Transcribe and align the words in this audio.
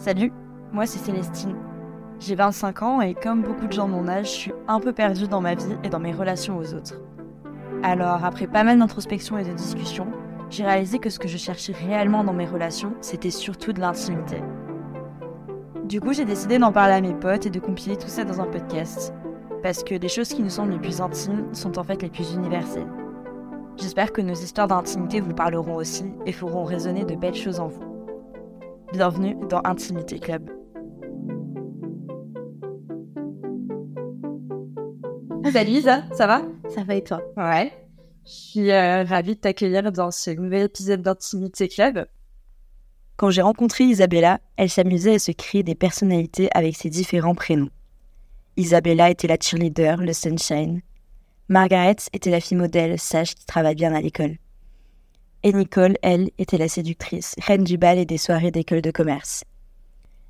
Salut, 0.00 0.32
moi 0.72 0.86
c'est 0.86 0.98
Célestine. 0.98 1.56
J'ai 2.20 2.34
25 2.34 2.82
ans 2.82 3.00
et 3.02 3.12
comme 3.12 3.42
beaucoup 3.42 3.66
de 3.66 3.72
gens 3.72 3.86
de 3.86 3.92
mon 3.92 4.08
âge, 4.08 4.28
je 4.28 4.30
suis 4.30 4.52
un 4.66 4.80
peu 4.80 4.94
perdue 4.94 5.28
dans 5.28 5.42
ma 5.42 5.54
vie 5.54 5.76
et 5.84 5.90
dans 5.90 6.00
mes 6.00 6.14
relations 6.14 6.56
aux 6.56 6.72
autres. 6.72 7.02
Alors, 7.82 8.24
après 8.24 8.46
pas 8.46 8.64
mal 8.64 8.78
d'introspection 8.78 9.36
et 9.36 9.44
de 9.44 9.52
discussion, 9.52 10.06
j'ai 10.48 10.64
réalisé 10.64 11.00
que 11.00 11.10
ce 11.10 11.18
que 11.18 11.28
je 11.28 11.36
cherchais 11.36 11.74
réellement 11.74 12.24
dans 12.24 12.32
mes 12.32 12.46
relations, 12.46 12.94
c'était 13.02 13.30
surtout 13.30 13.74
de 13.74 13.80
l'intimité. 13.80 14.42
Du 15.84 16.00
coup, 16.00 16.14
j'ai 16.14 16.24
décidé 16.24 16.58
d'en 16.58 16.72
parler 16.72 16.94
à 16.94 17.02
mes 17.02 17.12
potes 17.12 17.44
et 17.44 17.50
de 17.50 17.60
compiler 17.60 17.98
tout 17.98 18.08
ça 18.08 18.24
dans 18.24 18.40
un 18.40 18.46
podcast. 18.46 19.12
Parce 19.62 19.84
que 19.84 19.96
les 19.96 20.08
choses 20.08 20.30
qui 20.30 20.42
nous 20.42 20.48
semblent 20.48 20.72
les 20.72 20.78
plus 20.78 21.02
intimes 21.02 21.44
sont 21.52 21.78
en 21.78 21.84
fait 21.84 22.00
les 22.00 22.08
plus 22.08 22.32
universelles. 22.32 22.88
J'espère 23.76 24.14
que 24.14 24.22
nos 24.22 24.32
histoires 24.32 24.68
d'intimité 24.68 25.20
vous 25.20 25.34
parleront 25.34 25.76
aussi 25.76 26.06
et 26.24 26.32
feront 26.32 26.64
résonner 26.64 27.04
de 27.04 27.16
belles 27.16 27.34
choses 27.34 27.60
en 27.60 27.68
vous. 27.68 27.89
Bienvenue 28.92 29.36
dans 29.48 29.60
Intimité 29.62 30.18
Club. 30.18 30.50
Salut 35.52 35.70
Lisa, 35.70 36.02
ça 36.12 36.26
va? 36.26 36.42
Ça 36.68 36.82
va 36.82 36.96
et 36.96 37.04
toi? 37.04 37.22
Ouais. 37.36 37.72
Je 38.24 38.30
suis 38.30 38.70
euh, 38.72 39.04
ravie 39.04 39.36
de 39.36 39.40
t'accueillir 39.40 39.92
dans 39.92 40.10
ce 40.10 40.30
nouvel 40.30 40.62
épisode 40.62 41.02
d'Intimité 41.02 41.68
Club. 41.68 42.04
Quand 43.16 43.30
j'ai 43.30 43.42
rencontré 43.42 43.84
Isabella, 43.84 44.40
elle 44.56 44.70
s'amusait 44.70 45.14
à 45.14 45.18
se 45.20 45.30
créer 45.30 45.62
des 45.62 45.76
personnalités 45.76 46.48
avec 46.52 46.74
ses 46.74 46.90
différents 46.90 47.36
prénoms. 47.36 47.70
Isabella 48.56 49.10
était 49.10 49.28
la 49.28 49.36
cheerleader, 49.40 49.98
le 49.98 50.12
sunshine. 50.12 50.80
Margaret 51.48 51.96
était 52.12 52.30
la 52.30 52.40
fille 52.40 52.58
modèle, 52.58 52.98
sage 52.98 53.36
qui 53.36 53.46
travaille 53.46 53.76
bien 53.76 53.94
à 53.94 54.00
l'école. 54.00 54.36
Et 55.42 55.54
Nicole, 55.54 55.96
elle, 56.02 56.30
était 56.36 56.58
la 56.58 56.68
séductrice, 56.68 57.34
reine 57.38 57.64
du 57.64 57.78
bal 57.78 57.96
et 57.98 58.04
des 58.04 58.18
soirées 58.18 58.50
d'école 58.50 58.82
de 58.82 58.90
commerce. 58.90 59.42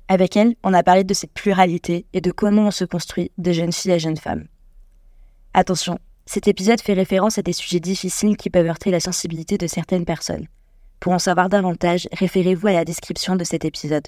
Avec 0.07 0.37
elle, 0.37 0.55
on 0.63 0.73
a 0.73 0.83
parlé 0.83 1.03
de 1.03 1.13
cette 1.13 1.33
pluralité 1.33 2.05
et 2.13 2.21
de 2.21 2.31
comment 2.31 2.67
on 2.67 2.71
se 2.71 2.85
construit 2.85 3.31
de 3.37 3.51
jeune 3.51 3.73
fille 3.73 3.91
à 3.91 3.97
jeune 3.97 4.15
femme. 4.15 4.47
Attention, 5.53 5.99
cet 6.25 6.47
épisode 6.47 6.79
fait 6.79 6.93
référence 6.93 7.37
à 7.37 7.41
des 7.41 7.51
sujets 7.51 7.81
difficiles 7.81 8.37
qui 8.37 8.49
peuvent 8.49 8.67
heurter 8.67 8.89
la 8.89 9.01
sensibilité 9.01 9.57
de 9.57 9.67
certaines 9.67 10.05
personnes. 10.05 10.47
Pour 11.01 11.11
en 11.11 11.19
savoir 11.19 11.49
davantage, 11.49 12.07
référez-vous 12.13 12.67
à 12.67 12.73
la 12.73 12.85
description 12.85 13.35
de 13.35 13.43
cet 13.43 13.65
épisode. 13.65 14.07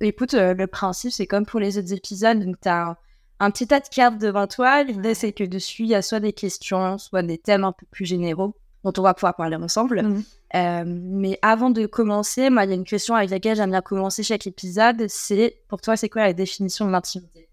Écoute, 0.00 0.32
euh, 0.32 0.54
le 0.54 0.66
principe, 0.66 1.10
c'est 1.10 1.26
comme 1.26 1.44
pour 1.44 1.60
les 1.60 1.76
autres 1.76 1.92
épisodes, 1.92 2.42
donc 2.42 2.56
as 2.64 2.96
un, 3.40 3.50
petit 3.50 3.66
tas 3.66 3.80
de 3.80 3.88
cartes 3.88 4.18
devant 4.18 4.46
toi. 4.46 4.82
L'idée, 4.82 5.14
c'est 5.14 5.32
que 5.32 5.44
dessus, 5.44 5.82
il 5.82 5.88
y 5.88 5.94
a 5.94 6.00
soit 6.00 6.20
des 6.20 6.32
questions, 6.32 6.96
soit 6.96 7.22
des 7.22 7.36
thèmes 7.36 7.64
un 7.64 7.72
peu 7.72 7.84
plus 7.90 8.06
généraux 8.06 8.54
dont 8.86 9.00
on 9.00 9.02
va 9.02 9.14
pouvoir 9.14 9.34
parler 9.34 9.56
ensemble. 9.56 10.02
Mhm. 10.02 10.24
Euh, 10.54 10.84
mais 10.86 11.38
avant 11.42 11.70
de 11.70 11.86
commencer, 11.86 12.50
moi, 12.50 12.64
il 12.64 12.70
y 12.70 12.72
a 12.72 12.76
une 12.76 12.84
question 12.84 13.14
avec 13.16 13.30
laquelle 13.30 13.56
j'aime 13.56 13.70
bien 13.70 13.80
commencer 13.80 14.22
chaque 14.22 14.46
épisode. 14.46 15.06
C'est, 15.08 15.60
pour 15.68 15.80
toi, 15.80 15.96
c'est 15.96 16.08
quoi 16.08 16.22
la 16.22 16.32
définition 16.32 16.86
de 16.86 16.92
l'intimité? 16.92 17.48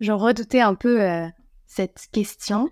J'en 0.00 0.18
redoutais 0.18 0.60
un 0.60 0.74
peu 0.74 1.00
euh, 1.00 1.26
cette 1.66 2.08
question 2.12 2.68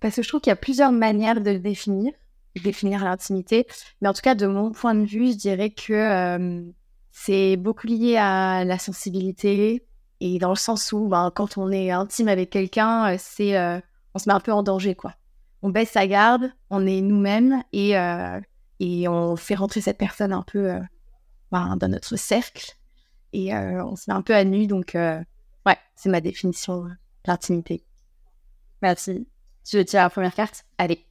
parce 0.00 0.16
que 0.16 0.22
je 0.22 0.28
trouve 0.28 0.42
qu'il 0.42 0.50
y 0.50 0.52
a 0.52 0.56
plusieurs 0.56 0.92
manières 0.92 1.40
de 1.40 1.50
le 1.50 1.58
définir, 1.58 2.12
de 2.56 2.62
définir 2.62 3.02
l'intimité. 3.02 3.66
Mais 4.00 4.08
en 4.08 4.12
tout 4.12 4.22
cas, 4.22 4.34
de 4.34 4.46
mon 4.46 4.70
point 4.70 4.94
de 4.94 5.06
vue, 5.06 5.32
je 5.32 5.38
dirais 5.38 5.70
que 5.70 5.94
euh, 5.94 6.62
c'est 7.10 7.56
beaucoup 7.56 7.86
lié 7.86 8.16
à 8.18 8.64
la 8.64 8.78
sensibilité 8.78 9.86
et 10.20 10.38
dans 10.38 10.50
le 10.50 10.56
sens 10.56 10.92
où, 10.92 11.08
ben, 11.08 11.32
quand 11.34 11.56
on 11.56 11.70
est 11.72 11.90
intime 11.90 12.28
avec 12.28 12.50
quelqu'un, 12.50 13.16
c'est 13.18 13.58
on 14.14 14.18
se 14.18 14.28
met 14.28 14.34
un 14.34 14.40
peu 14.40 14.52
en 14.52 14.62
danger, 14.62 14.94
quoi 14.94 15.14
on 15.62 15.70
baisse 15.70 15.90
sa 15.90 16.06
garde, 16.06 16.52
on 16.70 16.86
est 16.86 17.00
nous-mêmes 17.00 17.62
et, 17.72 17.98
euh, 17.98 18.40
et 18.80 19.08
on 19.08 19.36
fait 19.36 19.54
rentrer 19.54 19.80
cette 19.80 19.98
personne 19.98 20.32
un 20.32 20.42
peu 20.42 20.70
euh, 20.70 20.80
ben, 21.50 21.76
dans 21.76 21.88
notre 21.88 22.16
cercle 22.16 22.76
et 23.32 23.54
euh, 23.54 23.84
on 23.84 23.96
se 23.96 24.10
met 24.10 24.16
un 24.16 24.22
peu 24.22 24.34
à 24.34 24.44
nu. 24.44 24.66
Donc, 24.66 24.92
ouais, 24.94 25.76
c'est 25.96 26.08
ma 26.08 26.20
définition 26.20 26.84
de 26.84 26.90
l'intimité. 27.26 27.84
Merci. 28.82 29.28
Tu 29.64 29.76
veux 29.76 29.84
tirer 29.84 30.02
la 30.02 30.10
première 30.10 30.34
carte? 30.34 30.64
Allez. 30.78 31.04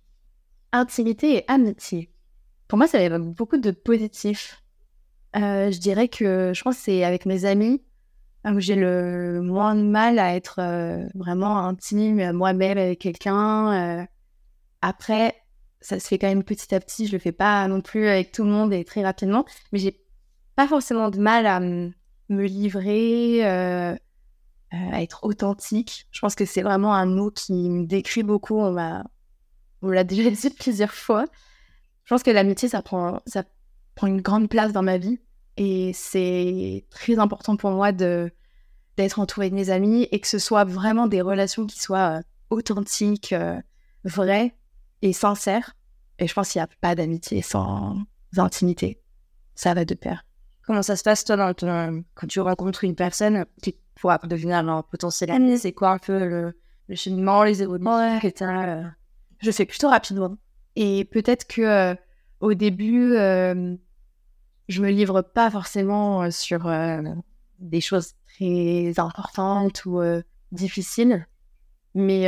Intimité 0.72 1.38
et 1.38 1.52
amitié. 1.52 2.12
Pour 2.68 2.78
moi, 2.78 2.88
ça 2.88 3.02
évoque 3.02 3.24
beaucoup 3.36 3.58
de 3.58 3.72
positif. 3.72 4.64
je 5.36 5.78
dirais 5.78 6.08
que 6.08 6.52
je 6.56 6.62
pense 6.64 6.78
que 6.78 6.82
c'est 6.84 7.04
avec 7.04 7.26
mes 7.26 7.46
amis 7.46 7.84
où 8.46 8.60
j'ai 8.60 8.76
le 8.76 9.42
moins 9.42 9.76
de 9.76 9.84
mal 9.84 10.20
à 10.20 10.36
être 10.36 10.60
vraiment 11.14 11.58
intime 11.60 12.32
moi-même 12.32 12.78
avec 12.78 13.00
quelqu'un 13.00 14.08
après, 14.88 15.36
ça 15.82 16.00
se 16.00 16.08
fait 16.08 16.18
quand 16.18 16.30
même 16.30 16.46
petit 16.46 16.74
à 16.74 16.80
petit. 16.80 17.08
Je 17.08 17.12
le 17.12 17.20
fais 17.20 17.34
pas 17.34 17.68
non 17.68 17.82
plus 17.82 18.08
avec 18.08 18.32
tout 18.32 18.46
le 18.46 18.50
monde 18.50 18.72
et 18.72 18.86
très 18.86 19.04
rapidement, 19.04 19.44
mais 19.74 19.80
j'ai 19.80 20.02
pas 20.56 20.66
forcément 20.66 21.10
de 21.10 21.20
mal 21.20 21.46
à 21.46 21.60
me 21.60 21.92
livrer, 22.30 23.46
euh, 23.46 23.92
euh, 23.92 23.98
à 24.72 25.02
être 25.02 25.26
authentique. 25.26 26.08
Je 26.12 26.22
pense 26.22 26.36
que 26.36 26.46
c'est 26.46 26.62
vraiment 26.62 26.94
un 26.94 27.06
mot 27.06 27.32
qui 27.32 27.70
me 27.70 27.86
décrit 27.86 28.24
beaucoup. 28.24 28.58
On 28.58 28.72
m'a, 28.72 29.04
on 29.82 29.90
l'a 29.90 30.04
déjà 30.06 30.30
dit 30.30 30.50
plusieurs 30.52 30.94
fois. 30.94 31.26
Je 32.06 32.14
pense 32.16 32.24
que 32.24 32.32
l'amitié, 32.32 32.70
ça 32.70 32.82
prend, 32.82 33.20
ça 33.26 33.44
prend 33.96 34.08
une 34.08 34.22
grande 34.22 34.48
place 34.48 34.72
dans 34.72 34.84
ma 34.84 34.98
vie 34.98 35.20
et 35.58 35.92
c'est 35.94 36.86
très 36.90 37.20
important 37.20 37.58
pour 37.58 37.72
moi 37.72 37.92
de 37.92 38.32
d'être 38.96 39.20
entourée 39.20 39.50
de 39.50 39.56
mes 39.56 39.70
amis 39.70 40.08
et 40.12 40.20
que 40.20 40.28
ce 40.28 40.40
soit 40.40 40.64
vraiment 40.64 41.08
des 41.08 41.22
relations 41.22 41.68
qui 41.68 41.80
soient 41.80 42.20
euh, 42.20 42.22
authentiques, 42.50 43.36
vraies 44.04 44.56
et 45.02 45.14
sincère. 45.14 45.76
Et 46.20 46.28
je 46.28 46.34
pense 46.34 46.50
qu'il 46.50 46.60
n'y 46.60 46.64
a 46.64 46.70
pas 46.82 46.96
d'amitié 46.96 47.42
sans 47.42 47.98
intimité. 48.38 49.02
Ça 49.56 49.74
va 49.74 49.86
de 49.86 49.94
pair. 49.94 50.24
Comment 50.66 50.84
ça 50.84 50.96
se 50.96 51.04
passe, 51.04 51.24
toi, 51.24 51.38
dans 51.38 52.04
quand 52.14 52.28
tu 52.28 52.40
rencontres 52.40 52.84
une 52.84 52.96
personne 52.96 53.46
qui 53.62 53.78
pourra 53.96 54.18
devenir 54.18 54.58
un 54.58 54.84
potentiel 54.84 55.32
ami 55.32 55.58
C'est 55.58 55.72
quoi 55.72 55.92
un 55.92 55.98
peu 55.98 56.20
le, 56.20 56.54
le 56.88 56.96
cheminement, 56.96 57.44
les 57.44 57.62
évolutions 57.62 57.98
ouais. 57.98 58.34
euh... 58.42 58.84
Je 59.40 59.52
fais 59.52 59.66
plutôt 59.66 59.90
rapidement. 59.90 60.36
Et 60.76 61.06
peut-être 61.06 61.48
que 61.48 61.62
euh, 61.62 61.96
au 62.40 62.54
début, 62.54 63.14
euh, 63.16 63.76
je 64.68 64.82
me 64.82 64.90
livre 64.90 65.22
pas 65.22 65.50
forcément 65.50 66.24
euh, 66.24 66.32
sur 66.32 66.70
des 67.60 67.82
choses 67.82 68.14
très 68.28 68.94
importantes 69.00 69.86
ou 69.86 70.02
difficiles. 70.52 71.28
Mais 71.96 72.26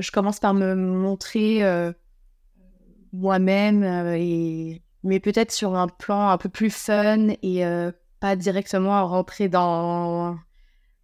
je 0.00 0.10
commence 0.10 0.40
par 0.40 0.54
me 0.54 0.74
montrer 0.74 1.60
moi-même, 3.12 3.82
euh, 3.82 4.16
et... 4.16 4.82
mais 5.02 5.20
peut-être 5.20 5.52
sur 5.52 5.76
un 5.76 5.88
plan 5.88 6.28
un 6.28 6.38
peu 6.38 6.48
plus 6.48 6.70
fun 6.70 7.28
et 7.42 7.64
euh, 7.64 7.92
pas 8.20 8.36
directement 8.36 9.06
rentrer 9.06 9.48
dans, 9.48 10.38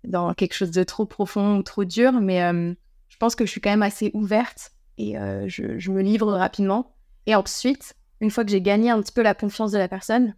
dans 0.04 0.32
quelque 0.34 0.54
chose 0.54 0.70
de 0.70 0.84
trop 0.84 1.06
profond 1.06 1.58
ou 1.58 1.62
trop 1.62 1.84
dur. 1.84 2.12
Mais 2.12 2.42
euh, 2.42 2.74
je 3.08 3.16
pense 3.19 3.34
que 3.34 3.44
je 3.44 3.50
suis 3.50 3.60
quand 3.60 3.70
même 3.70 3.82
assez 3.82 4.10
ouverte 4.14 4.72
et 4.96 5.14
je, 5.46 5.91
me 5.91 6.02
livre 6.02 6.32
rapidement. 6.32 6.96
Et 7.26 7.34
ensuite, 7.36 7.94
une 8.20 8.30
fois 8.30 8.44
que 8.44 8.50
j'ai 8.50 8.60
gagné 8.60 8.90
un 8.90 9.00
petit 9.00 9.12
peu 9.12 9.22
la 9.22 9.34
confiance 9.34 9.70
de 9.70 9.78
la 9.78 9.86
personne, 9.86 10.34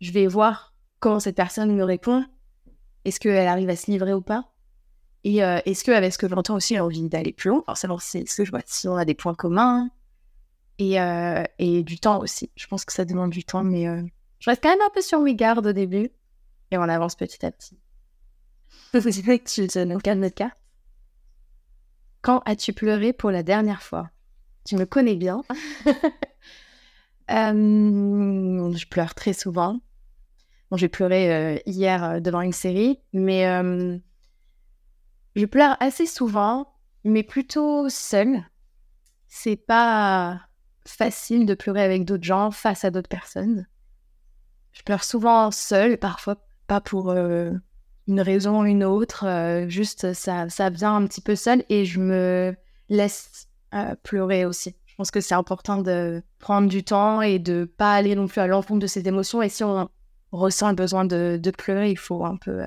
je 0.00 0.12
vais 0.12 0.26
voir 0.26 0.72
comment 0.98 1.20
cette 1.20 1.36
personne 1.36 1.74
me 1.74 1.84
répond. 1.84 2.24
Est-ce 3.04 3.20
qu'elle 3.20 3.46
arrive 3.46 3.68
à 3.68 3.76
se 3.76 3.90
livrer 3.90 4.14
ou 4.14 4.22
pas? 4.22 4.50
Et 5.24 5.38
est-ce 5.38 5.84
qu'avec 5.84 6.10
ce 6.10 6.16
que 6.16 6.26
j'entends 6.26 6.54
aussi, 6.56 6.72
elle 6.72 6.80
a 6.80 6.84
envie 6.86 7.06
d'aller 7.06 7.34
plus 7.34 7.50
loin? 7.50 7.62
Forcément, 7.66 7.98
c'est 7.98 8.26
ce 8.26 8.36
que 8.36 8.44
je 8.46 8.50
vois 8.50 8.62
si 8.64 8.88
on 8.88 8.96
a 8.96 9.04
des 9.04 9.14
points 9.14 9.34
communs, 9.34 9.90
et, 10.78 11.00
euh, 11.00 11.42
et 11.58 11.82
du 11.82 11.98
temps 11.98 12.20
aussi. 12.20 12.50
Je 12.56 12.66
pense 12.66 12.84
que 12.84 12.92
ça 12.92 13.04
demande 13.04 13.30
du 13.30 13.44
temps, 13.44 13.64
mais 13.64 13.88
euh, 13.88 14.02
je 14.38 14.50
reste 14.50 14.62
quand 14.62 14.70
même 14.70 14.80
un 14.80 14.90
peu 14.94 15.02
sur 15.02 15.20
mes 15.20 15.34
gardes 15.34 15.66
au 15.66 15.72
début 15.72 16.10
et 16.70 16.78
on 16.78 16.82
avance 16.82 17.16
petit 17.16 17.44
à 17.44 17.50
petit. 17.50 17.78
C'est 18.92 19.22
vrai 19.22 19.38
que 19.38 19.48
tu 19.48 19.66
te 19.66 19.78
notre 19.78 20.34
carte. 20.34 20.56
Quand 22.22 22.42
as-tu 22.46 22.72
pleuré 22.72 23.12
pour 23.12 23.30
la 23.30 23.42
dernière 23.42 23.82
fois? 23.82 24.10
Tu 24.64 24.76
me 24.76 24.84
connais 24.84 25.16
bien. 25.16 25.42
euh, 27.30 28.74
je 28.74 28.86
pleure 28.86 29.14
très 29.14 29.32
souvent. 29.32 29.80
Bon, 30.70 30.76
j'ai 30.76 30.88
pleuré 30.88 31.62
hier 31.64 32.20
devant 32.20 32.42
une 32.42 32.52
série, 32.52 33.00
mais 33.14 33.44
je 35.34 35.46
pleure 35.46 35.76
assez 35.80 36.04
souvent, 36.04 36.74
mais 37.04 37.22
plutôt 37.22 37.88
seule. 37.88 38.44
C'est 39.28 39.56
pas 39.56 40.47
facile 40.88 41.46
de 41.46 41.54
pleurer 41.54 41.82
avec 41.82 42.04
d'autres 42.04 42.24
gens 42.24 42.50
face 42.50 42.84
à 42.84 42.90
d'autres 42.90 43.08
personnes. 43.08 43.66
Je 44.72 44.82
pleure 44.82 45.04
souvent 45.04 45.50
seule, 45.50 45.98
parfois 45.98 46.36
pas 46.66 46.80
pour 46.80 47.10
euh, 47.10 47.52
une 48.06 48.20
raison 48.20 48.60
ou 48.60 48.64
une 48.64 48.84
autre, 48.84 49.26
euh, 49.26 49.68
juste 49.68 50.12
ça, 50.12 50.48
ça 50.48 50.70
vient 50.70 50.96
un 50.96 51.06
petit 51.06 51.20
peu 51.20 51.36
seul 51.36 51.64
et 51.68 51.84
je 51.84 52.00
me 52.00 52.54
laisse 52.88 53.48
euh, 53.74 53.94
pleurer 54.02 54.44
aussi. 54.44 54.76
Je 54.86 54.94
pense 54.96 55.10
que 55.10 55.20
c'est 55.20 55.34
important 55.34 55.78
de 55.78 56.22
prendre 56.38 56.68
du 56.68 56.84
temps 56.84 57.22
et 57.22 57.38
de 57.38 57.64
pas 57.64 57.94
aller 57.94 58.14
non 58.14 58.26
plus 58.26 58.40
à 58.40 58.46
l'encontre 58.46 58.80
de 58.80 58.86
ses 58.86 59.06
émotions. 59.06 59.42
Et 59.42 59.48
si 59.48 59.62
on 59.62 59.88
ressent 60.32 60.68
le 60.68 60.74
besoin 60.74 61.04
de, 61.04 61.38
de 61.40 61.50
pleurer, 61.50 61.90
il 61.90 61.98
faut 61.98 62.24
un 62.24 62.36
peu 62.36 62.64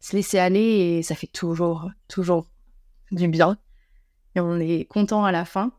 se 0.00 0.16
laisser 0.16 0.38
aller 0.38 0.60
et 0.60 1.02
ça 1.02 1.14
fait 1.14 1.26
toujours, 1.26 1.90
toujours 2.06 2.46
du 3.10 3.28
bien. 3.28 3.58
Et 4.34 4.40
on 4.40 4.58
est 4.60 4.84
content 4.84 5.24
à 5.24 5.32
la 5.32 5.44
fin. 5.44 5.72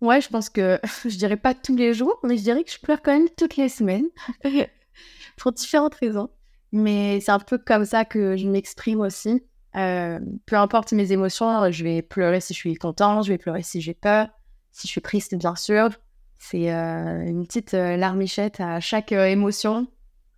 Ouais, 0.00 0.20
je 0.20 0.28
pense 0.28 0.48
que 0.48 0.80
je 1.04 1.16
dirais 1.16 1.36
pas 1.36 1.54
tous 1.54 1.76
les 1.76 1.94
jours, 1.94 2.18
mais 2.22 2.36
je 2.36 2.42
dirais 2.42 2.64
que 2.64 2.70
je 2.70 2.78
pleure 2.78 3.02
quand 3.02 3.12
même 3.12 3.28
toutes 3.36 3.56
les 3.56 3.68
semaines 3.68 4.06
pour 5.36 5.52
différentes 5.52 5.94
raisons. 5.94 6.30
Mais 6.72 7.20
c'est 7.20 7.32
un 7.32 7.38
peu 7.38 7.58
comme 7.58 7.84
ça 7.84 8.04
que 8.04 8.36
je 8.36 8.48
m'exprime 8.48 9.00
aussi. 9.00 9.42
Euh, 9.76 10.18
peu 10.46 10.56
importe 10.56 10.92
mes 10.92 11.12
émotions, 11.12 11.70
je 11.70 11.84
vais 11.84 12.02
pleurer 12.02 12.40
si 12.40 12.54
je 12.54 12.58
suis 12.58 12.74
content, 12.74 13.22
je 13.22 13.32
vais 13.32 13.38
pleurer 13.38 13.62
si 13.62 13.80
j'ai 13.80 13.94
peur, 13.94 14.28
si 14.72 14.86
je 14.86 14.92
suis 14.92 15.02
triste, 15.02 15.34
bien 15.34 15.56
sûr. 15.56 15.90
C'est 16.38 16.72
euh, 16.72 17.24
une 17.26 17.46
petite 17.46 17.74
euh, 17.74 17.96
larmichette 17.96 18.60
à 18.60 18.80
chaque 18.80 19.12
émotion. 19.12 19.86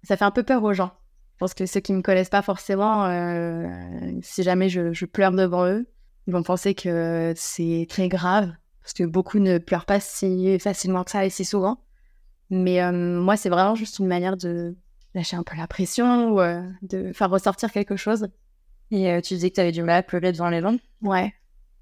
Ça 0.03 0.17
fait 0.17 0.25
un 0.25 0.31
peu 0.31 0.43
peur 0.43 0.63
aux 0.65 0.73
gens. 0.73 0.93
Je 1.35 1.39
pense 1.39 1.55
que 1.55 1.67
ceux 1.67 1.81
qui 1.81 1.93
me 1.93 2.03
connaissent 2.03 2.29
pas 2.29 2.43
forcément, 2.43 3.09
si 4.23 4.43
jamais 4.43 4.69
je, 4.69 4.93
je, 4.93 5.07
pleure 5.07 5.33
devant 5.33 5.67
eux, 5.67 5.89
ils 6.29 6.33
vont 6.33 6.43
penser 6.45 6.75
que 6.75 7.33
c'est 7.35 7.87
très 7.89 8.09
grave, 8.09 8.53
parce 8.83 8.93
que 8.95 9.05
beaucoup 9.05 9.39
ne 9.39 9.59
pleurent 9.59 9.87
pas 9.87 10.01
si 10.01 10.59
facilement 10.59 11.05
que 11.05 11.11
ça 11.11 11.25
et 11.25 11.31
si 11.31 11.45
souvent. 11.45 11.79
Mais 12.51 12.81
moi, 12.93 13.37
c'est 13.37 13.49
vraiment 13.49 13.75
juste 13.75 13.99
une 13.99 14.07
manière 14.07 14.37
de 14.37 14.77
lâcher 15.15 15.37
un 15.37 15.43
peu 15.43 15.57
la 15.57 15.67
pression 15.67 16.33
ou 16.33 16.41
de 16.83 17.13
faire 17.13 17.31
ressortir 17.31 17.73
quelque 17.73 17.97
chose. 17.97 18.29
Et 18.93 19.11
euh, 19.11 19.23
tu 19.23 19.35
disais 19.35 19.49
que 19.49 19.55
tu 19.55 19.61
avais 19.61 19.73
du 19.73 19.83
mal 19.83 19.97
à 19.97 20.03
pleurer 20.03 20.33
devant 20.33 20.51
les 20.51 20.61
gens? 20.61 20.77
Ouais. 21.01 21.33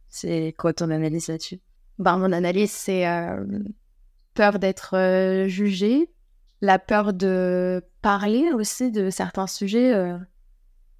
C'est 0.08 0.54
quoi 0.56 0.72
ton 0.72 0.90
analyse 0.90 1.26
là-dessus? 1.26 1.60
Ben, 1.98 2.16
Mon 2.16 2.30
analyse, 2.30 2.70
c'est 2.70 3.06
euh, 3.06 3.44
peur 4.34 4.60
d'être 4.60 4.96
euh, 4.96 5.48
jugée, 5.48 6.08
la 6.60 6.78
peur 6.78 7.12
de 7.12 7.84
parler 8.00 8.52
aussi 8.54 8.92
de 8.92 9.10
certains 9.10 9.48
sujets. 9.48 9.92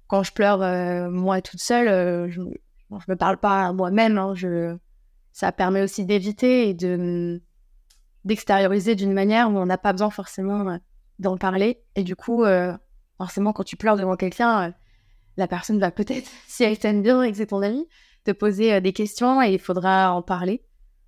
quand 0.07 0.23
je 0.23 0.33
pleure, 0.33 1.09
moi 1.09 1.41
toute 1.41 1.61
seule, 1.61 2.29
je 2.29 2.41
ne 2.41 2.49
me 3.07 3.15
parle 3.15 3.37
pas 3.37 3.67
à 3.67 3.73
moi-même. 3.73 4.17
Hein, 4.17 4.33
je... 4.35 4.75
Ça 5.31 5.51
permet 5.51 5.81
aussi 5.81 6.05
d'éviter 6.05 6.69
et 6.69 6.73
de 6.73 7.41
d'extérioriser 8.23 8.93
d'une 8.93 9.13
manière 9.13 9.49
où 9.49 9.57
on 9.57 9.65
n'a 9.65 9.79
pas 9.79 9.93
besoin 9.93 10.11
forcément 10.11 10.77
d'en 11.17 11.37
parler. 11.37 11.81
Et 11.95 12.03
du 12.03 12.15
coup, 12.15 12.43
forcément, 13.17 13.51
quand 13.51 13.63
tu 13.63 13.77
pleures 13.77 13.97
devant 13.97 14.15
quelqu'un, 14.15 14.75
la 15.37 15.47
personne 15.47 15.79
va 15.79 15.91
peut-être, 15.91 16.29
si 16.47 16.63
elle 16.63 16.77
t'aime 16.77 17.01
bien 17.01 17.23
et 17.23 17.31
que 17.31 17.37
c'est 17.37 17.47
ton 17.47 17.61
ami, 17.61 17.87
te 18.23 18.31
poser 18.31 18.73
euh, 18.73 18.79
des 18.81 18.93
questions 18.93 19.41
et 19.41 19.53
il 19.53 19.59
faudra 19.59 20.13
en 20.13 20.21
parler. 20.21 20.63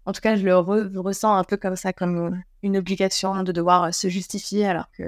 En 0.05 0.11
tout 0.11 0.21
cas, 0.21 0.35
je 0.35 0.43
le 0.43 0.57
ressens 0.57 1.33
un 1.33 1.43
peu 1.43 1.55
comme 1.55 1.75
ça, 1.75 1.93
comme 1.93 2.33
euh, 2.33 2.37
une 2.61 2.77
obligation 2.77 3.41
de 3.43 3.51
devoir 3.51 3.83
euh, 3.83 3.91
se 3.91 4.09
justifier 4.09 4.65
alors 4.65 4.91
que 4.91 5.03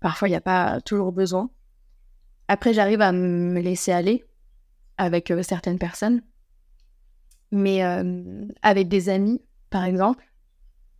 parfois 0.00 0.28
il 0.28 0.32
n'y 0.32 0.36
a 0.36 0.40
pas 0.40 0.80
toujours 0.80 1.12
besoin. 1.12 1.50
Après, 2.48 2.74
j'arrive 2.74 3.00
à 3.00 3.12
me 3.12 3.60
laisser 3.60 3.90
aller 3.90 4.24
avec 4.98 5.32
certaines 5.42 5.78
personnes, 5.78 6.22
mais 7.54 7.82
avec 8.62 8.88
des 8.88 9.08
amis, 9.08 9.40
par 9.70 9.84
exemple, 9.84 10.24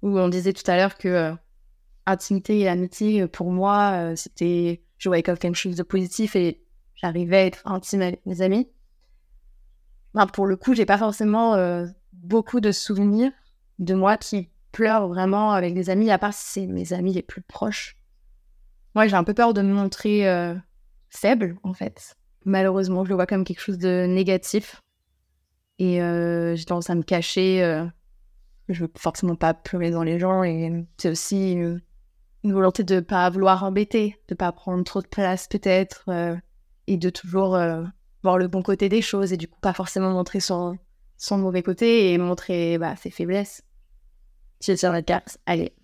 où 0.03 0.19
on 0.19 0.29
disait 0.29 0.53
tout 0.53 0.69
à 0.71 0.77
l'heure 0.77 0.97
que 0.97 1.33
intimité 2.07 2.61
et 2.61 2.69
amitié, 2.69 3.27
pour 3.27 3.51
moi, 3.51 4.15
c'était, 4.17 4.83
je 4.99 5.09
voyais 5.09 5.23
comme 5.23 5.39
quelque 5.39 5.57
chose 5.57 5.77
de 5.77 5.83
positif 5.83 6.37
et 6.37 6.65
j'arrivais 6.95 7.37
à 7.37 7.47
être 7.47 7.63
intime 7.67 8.03
avec 8.03 8.25
mes 8.27 8.41
amis. 8.41 8.69
Ben, 10.15 10.27
pour 10.27 10.47
le 10.47 10.57
coup, 10.57 10.75
j'ai 10.75 10.87
pas 10.87 10.99
forcément 10.99 11.55
euh, 11.55 11.87
beaucoup 12.13 12.61
de 12.61 12.71
souvenirs 12.71 13.33
de 13.81 13.95
moi 13.95 14.17
qui 14.17 14.49
pleure 14.71 15.09
vraiment 15.09 15.53
avec 15.53 15.75
des 15.75 15.91
amis, 15.91 16.11
à 16.11 16.19
part 16.19 16.33
si 16.33 16.61
c'est 16.61 16.67
mes 16.67 16.93
amis 16.93 17.13
les 17.13 17.23
plus 17.23 17.43
proches. 17.43 17.97
Moi, 18.95 19.09
j'ai 19.09 19.17
un 19.17 19.25
peu 19.25 19.35
peur 19.35 19.55
de 19.55 19.63
me 19.63 19.75
montrer 19.75 20.29
euh, 20.29 20.55
faible, 21.09 21.59
en 21.65 21.75
fait. 21.75 22.17
Malheureusement, 22.45 23.05
je 23.05 23.09
le 23.09 23.17
vois 23.17 23.27
comme 23.27 23.45
quelque 23.45 23.61
chose 23.61 23.79
de 23.79 24.07
négatif. 24.07 24.83
Et 25.79 26.03
euh, 26.03 26.57
j'ai 26.57 26.65
tendance 26.65 26.91
à 26.91 26.95
me 26.95 27.03
cacher. 27.03 27.87
je 28.69 28.85
veux 28.85 28.93
forcément 28.97 29.37
pas 29.37 29.55
pleurer 29.55 29.91
dans 29.91 30.03
les 30.03 30.19
gens. 30.19 30.43
Et 30.43 30.87
c'est 30.99 31.11
aussi 31.11 31.53
une 31.53 32.53
volonté 32.53 32.85
de 32.85 33.01
pas 33.01 33.29
vouloir 33.31 33.65
embêter, 33.65 34.17
de 34.29 34.35
pas 34.35 34.53
prendre 34.53 34.85
trop 34.85 35.03
de 35.03 35.09
place, 35.09 35.49
peut-être 35.49 36.09
et 36.87 36.97
de 36.97 37.11
toujours 37.11 37.55
euh, 37.55 37.83
voir 38.23 38.39
le 38.39 38.49
bon 38.49 38.63
côté 38.63 38.89
des 38.89 39.03
choses 39.03 39.33
et 39.33 39.37
du 39.37 39.49
coup 39.49 39.59
pas 39.61 39.73
forcément 39.73 40.11
montrer 40.11 40.41
son, 40.41 40.79
son 41.17 41.39
mauvais 41.39 41.63
côté 41.63 42.13
et 42.13 42.19
montrer 42.19 42.79
bah, 42.79 42.97
ses 42.97 43.11
faiblesses. 43.11 43.63
Je 44.63 44.73
tire 44.73 44.93
la 44.93 45.03
carte. 45.03 45.39
Allez. 45.47 45.75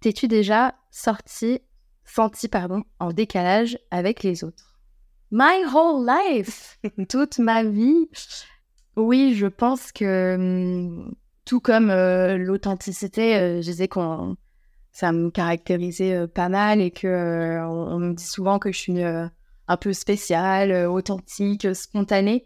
T'es-tu 0.00 0.28
déjà 0.28 0.74
sorti, 0.90 1.60
senti, 2.04 2.48
pardon, 2.48 2.82
en 2.98 3.12
décalage 3.12 3.78
avec 3.90 4.22
les 4.22 4.44
autres? 4.44 4.78
My 5.30 5.64
whole 5.72 6.06
life 6.06 6.78
Toute 7.08 7.38
ma 7.38 7.62
vie 7.62 8.08
Oui, 8.96 9.34
je 9.34 9.46
pense 9.46 9.92
que 9.92 10.34
hum, 10.34 11.14
tout 11.44 11.60
comme 11.60 11.90
euh, 11.90 12.36
l'authenticité, 12.36 13.36
euh, 13.36 13.56
je 13.62 13.70
disais 13.70 13.88
qu'on 13.88 14.36
ça 14.92 15.12
me 15.12 15.30
caractérisait 15.30 16.26
pas 16.26 16.48
mal 16.48 16.80
et 16.80 16.90
que 16.90 17.60
on, 17.64 17.98
me 18.00 18.12
dit 18.12 18.24
souvent 18.24 18.58
que 18.58 18.72
je 18.72 18.78
suis 18.78 19.00
un 19.70 19.76
peu 19.76 19.92
spécial, 19.92 20.72
euh, 20.72 20.90
authentique, 20.90 21.64
euh, 21.64 21.74
spontané. 21.74 22.44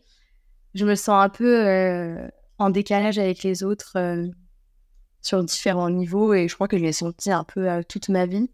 Je 0.74 0.84
me 0.84 0.94
sens 0.94 1.24
un 1.24 1.30
peu 1.30 1.66
euh, 1.66 2.28
en 2.58 2.68
décalage 2.68 3.18
avec 3.18 3.42
les 3.42 3.64
autres 3.64 3.96
sur 5.22 5.42
différents 5.42 5.88
niveaux 5.88 6.34
et 6.34 6.48
je 6.48 6.54
crois 6.54 6.68
que 6.68 6.76
je 6.76 6.82
l'ai 6.82 6.92
senti 6.92 7.32
un 7.32 7.44
peu 7.44 7.82
toute 7.88 8.10
ma 8.10 8.26
vie. 8.26 8.50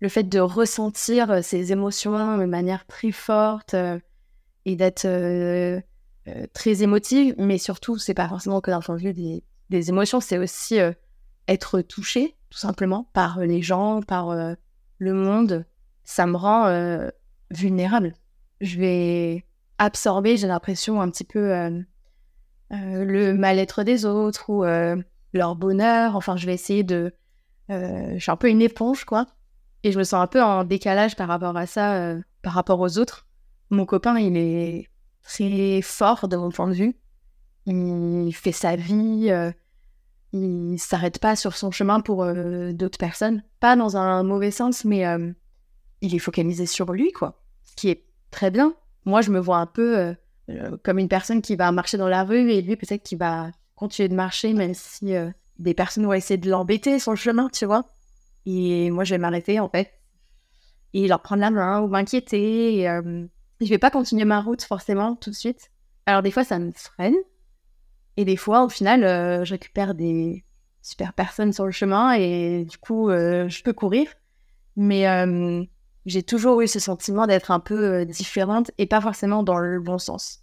Le 0.00 0.08
fait 0.08 0.24
de 0.24 0.38
ressentir 0.38 1.42
ces 1.42 1.72
émotions 1.72 2.38
de 2.38 2.44
manière 2.44 2.86
très 2.86 3.10
forte 3.10 3.74
et 4.66 4.76
d'être 4.76 5.06
très 6.52 6.82
émotive, 6.82 7.34
mais 7.38 7.58
surtout, 7.58 7.98
c'est 7.98 8.14
pas 8.14 8.28
forcément 8.28 8.60
que 8.60 8.70
d'un 8.70 8.80
point 8.80 8.96
de 8.96 9.00
vue 9.00 9.12
des, 9.12 9.88
émotions, 9.88 10.20
c'est 10.20 10.38
aussi 10.38 10.78
être 11.48 11.80
touché, 11.80 12.36
tout 12.50 12.58
simplement, 12.58 13.08
par 13.12 13.40
les 13.40 13.62
gens, 13.62 14.02
par 14.02 14.34
le 14.98 15.12
monde. 15.14 15.64
Ça 16.04 16.26
me 16.26 16.36
rend 16.36 17.10
vulnérable. 17.50 18.14
Je 18.60 18.78
vais 18.78 19.44
absorber, 19.78 20.36
j'ai 20.36 20.46
l'impression, 20.46 21.00
un 21.00 21.10
petit 21.10 21.24
peu 21.24 21.52
euh, 21.52 21.80
euh, 22.72 23.04
le 23.04 23.34
mal-être 23.34 23.82
des 23.82 24.06
autres 24.06 24.50
ou 24.50 24.64
euh, 24.64 24.96
leur 25.32 25.56
bonheur. 25.56 26.16
Enfin, 26.16 26.36
je 26.36 26.46
vais 26.46 26.54
essayer 26.54 26.84
de... 26.84 27.12
je 27.68 28.18
suis 28.18 28.30
un 28.30 28.36
peu 28.36 28.48
une 28.48 28.62
éponge, 28.62 29.04
quoi. 29.04 29.26
Et 29.84 29.90
je 29.90 29.98
me 29.98 30.04
sens 30.04 30.22
un 30.22 30.28
peu 30.28 30.42
en 30.42 30.64
décalage 30.64 31.16
par 31.16 31.28
rapport 31.28 31.56
à 31.56 31.66
ça, 31.66 32.14
par 32.42 32.52
rapport 32.52 32.78
aux 32.80 32.98
autres. 32.98 33.26
Mon 33.70 33.84
copain, 33.84 34.16
il 34.18 34.36
est 34.36 34.88
très 35.22 35.80
fort 35.82 36.28
de 36.28 36.36
mon 36.36 36.50
point 36.50 36.68
de 36.68 36.74
vue. 36.74 36.96
Il 37.66 38.32
fait 38.34 38.52
sa 38.52 38.76
vie, 38.76 39.30
il 40.32 40.78
s'arrête 40.78 41.18
pas 41.18 41.36
sur 41.36 41.56
son 41.56 41.70
chemin 41.70 42.00
pour 42.00 42.26
d'autres 42.26 42.98
personnes. 42.98 43.42
Pas 43.60 43.76
dans 43.76 43.96
un 43.96 44.22
mauvais 44.22 44.50
sens, 44.50 44.84
mais 44.84 45.04
il 46.00 46.14
est 46.14 46.18
focalisé 46.18 46.66
sur 46.66 46.92
lui, 46.92 47.12
quoi 47.12 47.42
qui 47.76 47.88
est 47.88 48.04
très 48.30 48.50
bien. 48.50 48.74
Moi, 49.04 49.20
je 49.20 49.30
me 49.30 49.40
vois 49.40 49.58
un 49.58 49.66
peu 49.66 49.98
euh, 49.98 50.14
euh, 50.50 50.76
comme 50.82 50.98
une 50.98 51.08
personne 51.08 51.42
qui 51.42 51.56
va 51.56 51.72
marcher 51.72 51.98
dans 51.98 52.08
la 52.08 52.24
rue 52.24 52.50
et 52.50 52.62
lui, 52.62 52.76
peut-être 52.76 53.02
qui 53.02 53.16
va 53.16 53.50
continuer 53.74 54.08
de 54.08 54.14
marcher, 54.14 54.52
même 54.52 54.74
si 54.74 55.14
euh, 55.14 55.30
des 55.58 55.74
personnes 55.74 56.04
vont 56.04 56.12
essayer 56.12 56.38
de 56.38 56.50
l'embêter 56.50 56.98
sur 56.98 57.12
le 57.12 57.16
chemin, 57.16 57.48
tu 57.48 57.66
vois. 57.66 57.84
Et 58.46 58.90
moi, 58.90 59.04
je 59.04 59.14
vais 59.14 59.18
m'arrêter, 59.18 59.60
en 59.60 59.68
fait, 59.68 59.92
et 60.94 61.08
leur 61.08 61.22
prendre 61.22 61.40
la 61.40 61.50
main 61.50 61.80
ou 61.80 61.88
m'inquiéter. 61.88 62.80
Et, 62.80 63.00
je 63.64 63.70
vais 63.70 63.78
pas 63.78 63.90
continuer 63.90 64.24
ma 64.24 64.40
route, 64.40 64.62
forcément, 64.62 65.16
tout 65.16 65.30
de 65.30 65.34
suite. 65.34 65.70
Alors, 66.06 66.22
des 66.22 66.30
fois, 66.30 66.44
ça 66.44 66.58
me 66.58 66.72
freine. 66.72 67.16
Et 68.16 68.24
des 68.24 68.36
fois, 68.36 68.64
au 68.64 68.68
final, 68.68 69.00
je 69.44 69.50
récupère 69.52 69.94
des 69.94 70.44
super 70.82 71.12
personnes 71.12 71.52
sur 71.52 71.64
le 71.64 71.70
chemin 71.70 72.12
et 72.12 72.64
du 72.64 72.76
coup, 72.78 73.08
je 73.10 73.62
peux 73.62 73.72
courir. 73.72 74.08
Mais 74.76 75.06
j'ai 76.06 76.22
toujours 76.22 76.60
eu 76.60 76.68
ce 76.68 76.80
sentiment 76.80 77.26
d'être 77.26 77.50
un 77.50 77.60
peu 77.60 77.84
euh, 77.84 78.04
différente 78.04 78.70
et 78.78 78.86
pas 78.86 79.00
forcément 79.00 79.42
dans 79.42 79.58
le 79.58 79.80
bon 79.80 79.98
sens. 79.98 80.40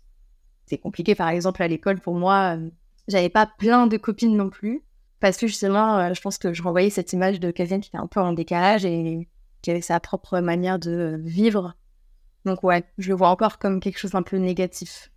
C'est 0.66 0.78
compliqué, 0.78 1.16
par 1.16 1.30
exemple, 1.30 1.62
à 1.62 1.68
l'école, 1.68 2.00
pour 2.00 2.16
moi, 2.16 2.56
euh, 2.58 2.70
j'avais 3.08 3.30
pas 3.30 3.46
plein 3.46 3.88
de 3.88 3.98
copines 3.98 4.38
non 4.38 4.50
plus, 4.50 4.84
parce 5.20 5.38
que 5.38 5.48
justement, 5.48 5.98
euh, 5.98 6.14
je 6.14 6.22
pense 6.22 6.38
que 6.38 6.54
je 6.54 6.64
renvoyais 6.64 6.90
cette 6.90 7.12
image 7.12 7.40
de 7.40 7.52
quelqu'un 7.52 7.80
qui 7.80 7.90
était 7.90 7.98
un 7.98 8.08
peu 8.08 8.22
en 8.22 8.34
décalage 8.34 8.86
et 8.86 9.28
qui 9.62 9.72
avait 9.72 9.82
sa 9.82 10.00
propre 10.00 10.40
manière 10.40 10.80
de 10.80 11.20
vivre. 11.22 11.76
Donc 12.46 12.64
ouais, 12.64 12.84
je 12.98 13.10
le 13.10 13.16
vois 13.16 13.30
encore 13.30 13.60
comme 13.60 13.80
quelque 13.80 14.00
chose 14.00 14.12
d'un 14.12 14.24
peu 14.24 14.38
négatif. 14.38 15.12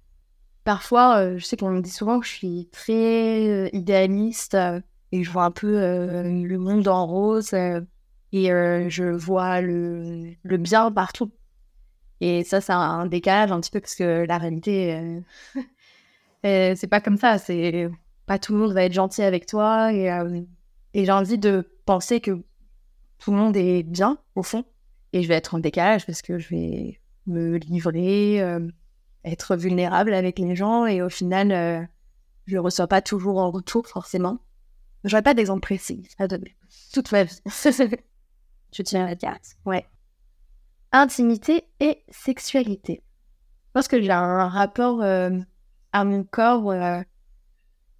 Parfois, 0.64 1.36
je 1.36 1.44
sais 1.44 1.56
qu'on 1.56 1.70
me 1.70 1.80
dit 1.80 1.90
souvent 1.90 2.20
que 2.20 2.26
je 2.26 2.32
suis 2.32 2.68
très 2.70 3.68
idéaliste 3.72 4.56
et 5.10 5.24
je 5.24 5.30
vois 5.30 5.44
un 5.44 5.50
peu 5.50 5.72
le 5.72 6.56
monde 6.58 6.86
en 6.86 7.06
rose 7.06 7.52
et 8.32 8.50
euh, 8.50 8.88
je 8.88 9.04
vois 9.04 9.60
le, 9.60 10.32
le, 10.42 10.56
bien 10.56 10.90
partout. 10.90 11.30
Et 12.20 12.44
ça, 12.44 12.60
c'est 12.60 12.72
un 12.72 13.06
décalage 13.06 13.52
un 13.52 13.60
petit 13.60 13.70
peu 13.70 13.80
parce 13.80 13.94
que 13.94 14.24
la 14.26 14.38
réalité, 14.38 14.94
euh, 14.94 15.20
euh, 16.46 16.74
c'est 16.76 16.86
pas 16.86 17.00
comme 17.00 17.18
ça. 17.18 17.38
C'est 17.38 17.90
pas 18.26 18.38
tout 18.38 18.52
le 18.52 18.58
monde 18.58 18.72
va 18.72 18.84
être 18.84 18.92
gentil 18.92 19.22
avec 19.22 19.46
toi. 19.46 19.92
Et 19.92 20.08
j'ai 20.94 21.12
envie 21.12 21.38
de 21.38 21.68
penser 21.84 22.20
que 22.20 22.42
tout 23.18 23.32
le 23.32 23.36
monde 23.36 23.56
est 23.56 23.82
bien 23.82 24.18
au 24.34 24.42
fond. 24.42 24.64
Et 25.12 25.22
je 25.22 25.28
vais 25.28 25.34
être 25.34 25.54
en 25.54 25.58
décalage 25.58 26.06
parce 26.06 26.22
que 26.22 26.38
je 26.38 26.48
vais 26.48 27.00
me 27.26 27.56
livrer, 27.56 28.44
être 29.24 29.56
vulnérable 29.56 30.12
avec 30.14 30.38
les 30.38 30.56
gens. 30.56 30.86
Et 30.86 31.02
au 31.02 31.08
final, 31.08 31.88
je 32.46 32.54
ne 32.54 32.60
reçois 32.60 32.86
pas 32.86 33.02
toujours 33.02 33.38
en 33.38 33.50
retour 33.50 33.86
forcément. 33.86 34.38
J'aurais 35.04 35.22
pas 35.22 35.34
d'exemple 35.34 35.62
précis 35.62 36.08
à 36.18 36.28
donner 36.28 36.56
toute 36.92 37.12
ma 37.12 37.24
vie. 37.24 37.40
Tu 38.70 38.82
tiens 38.84 39.06
la 39.06 39.16
carte. 39.16 39.56
Ouais. 39.66 39.86
intimité 40.92 41.64
et 41.78 42.02
sexualité. 42.08 43.02
Je 43.66 43.70
pense 43.74 43.86
que 43.86 44.00
j'ai 44.00 44.10
un 44.10 44.48
rapport 44.48 45.02
euh, 45.02 45.38
à 45.92 46.04
mon 46.04 46.24
corps 46.24 46.70
euh, 46.70 47.02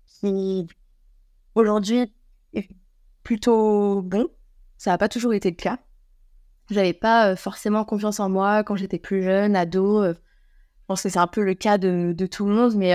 qui, 0.06 0.66
aujourd'hui, 1.54 2.10
est 2.54 2.68
plutôt 3.22 4.00
bon. 4.00 4.28
Ça 4.78 4.92
n'a 4.92 4.98
pas 4.98 5.10
toujours 5.10 5.34
été 5.34 5.50
le 5.50 5.56
cas. 5.56 5.78
J'avais 6.72 6.92
pas 6.92 7.28
euh, 7.28 7.36
forcément 7.36 7.84
confiance 7.84 8.20
en 8.20 8.28
moi 8.28 8.64
quand 8.64 8.76
j'étais 8.76 8.98
plus 8.98 9.22
jeune, 9.22 9.54
ado. 9.56 10.04
je 10.04 10.14
pense 10.86 11.02
que 11.02 11.08
c'est 11.08 11.18
un 11.18 11.26
peu 11.26 11.44
le 11.44 11.54
cas 11.54 11.78
de, 11.78 12.14
tout 12.26 12.46
le 12.46 12.54
monde, 12.54 12.74
mais 12.74 12.94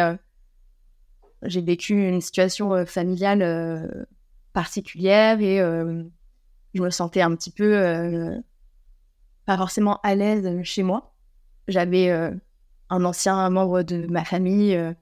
j'ai 1.43 1.61
vécu 1.61 2.07
une 2.07 2.21
situation 2.21 2.85
familiale 2.85 4.07
particulière 4.53 5.39
et 5.39 5.57
je 6.73 6.81
me 6.81 6.89
sentais 6.89 7.21
un 7.21 7.35
petit 7.35 7.51
peu 7.51 8.41
pas 9.45 9.57
forcément 9.57 9.99
à 10.03 10.15
l'aise 10.15 10.61
chez 10.63 10.83
moi. 10.83 11.13
J'avais 11.67 12.09
un 12.89 13.05
ancien 13.05 13.49
membre 13.49 13.83
de 13.83 14.07
ma 14.07 14.23
famille 14.23 14.75
euh, 14.75 14.93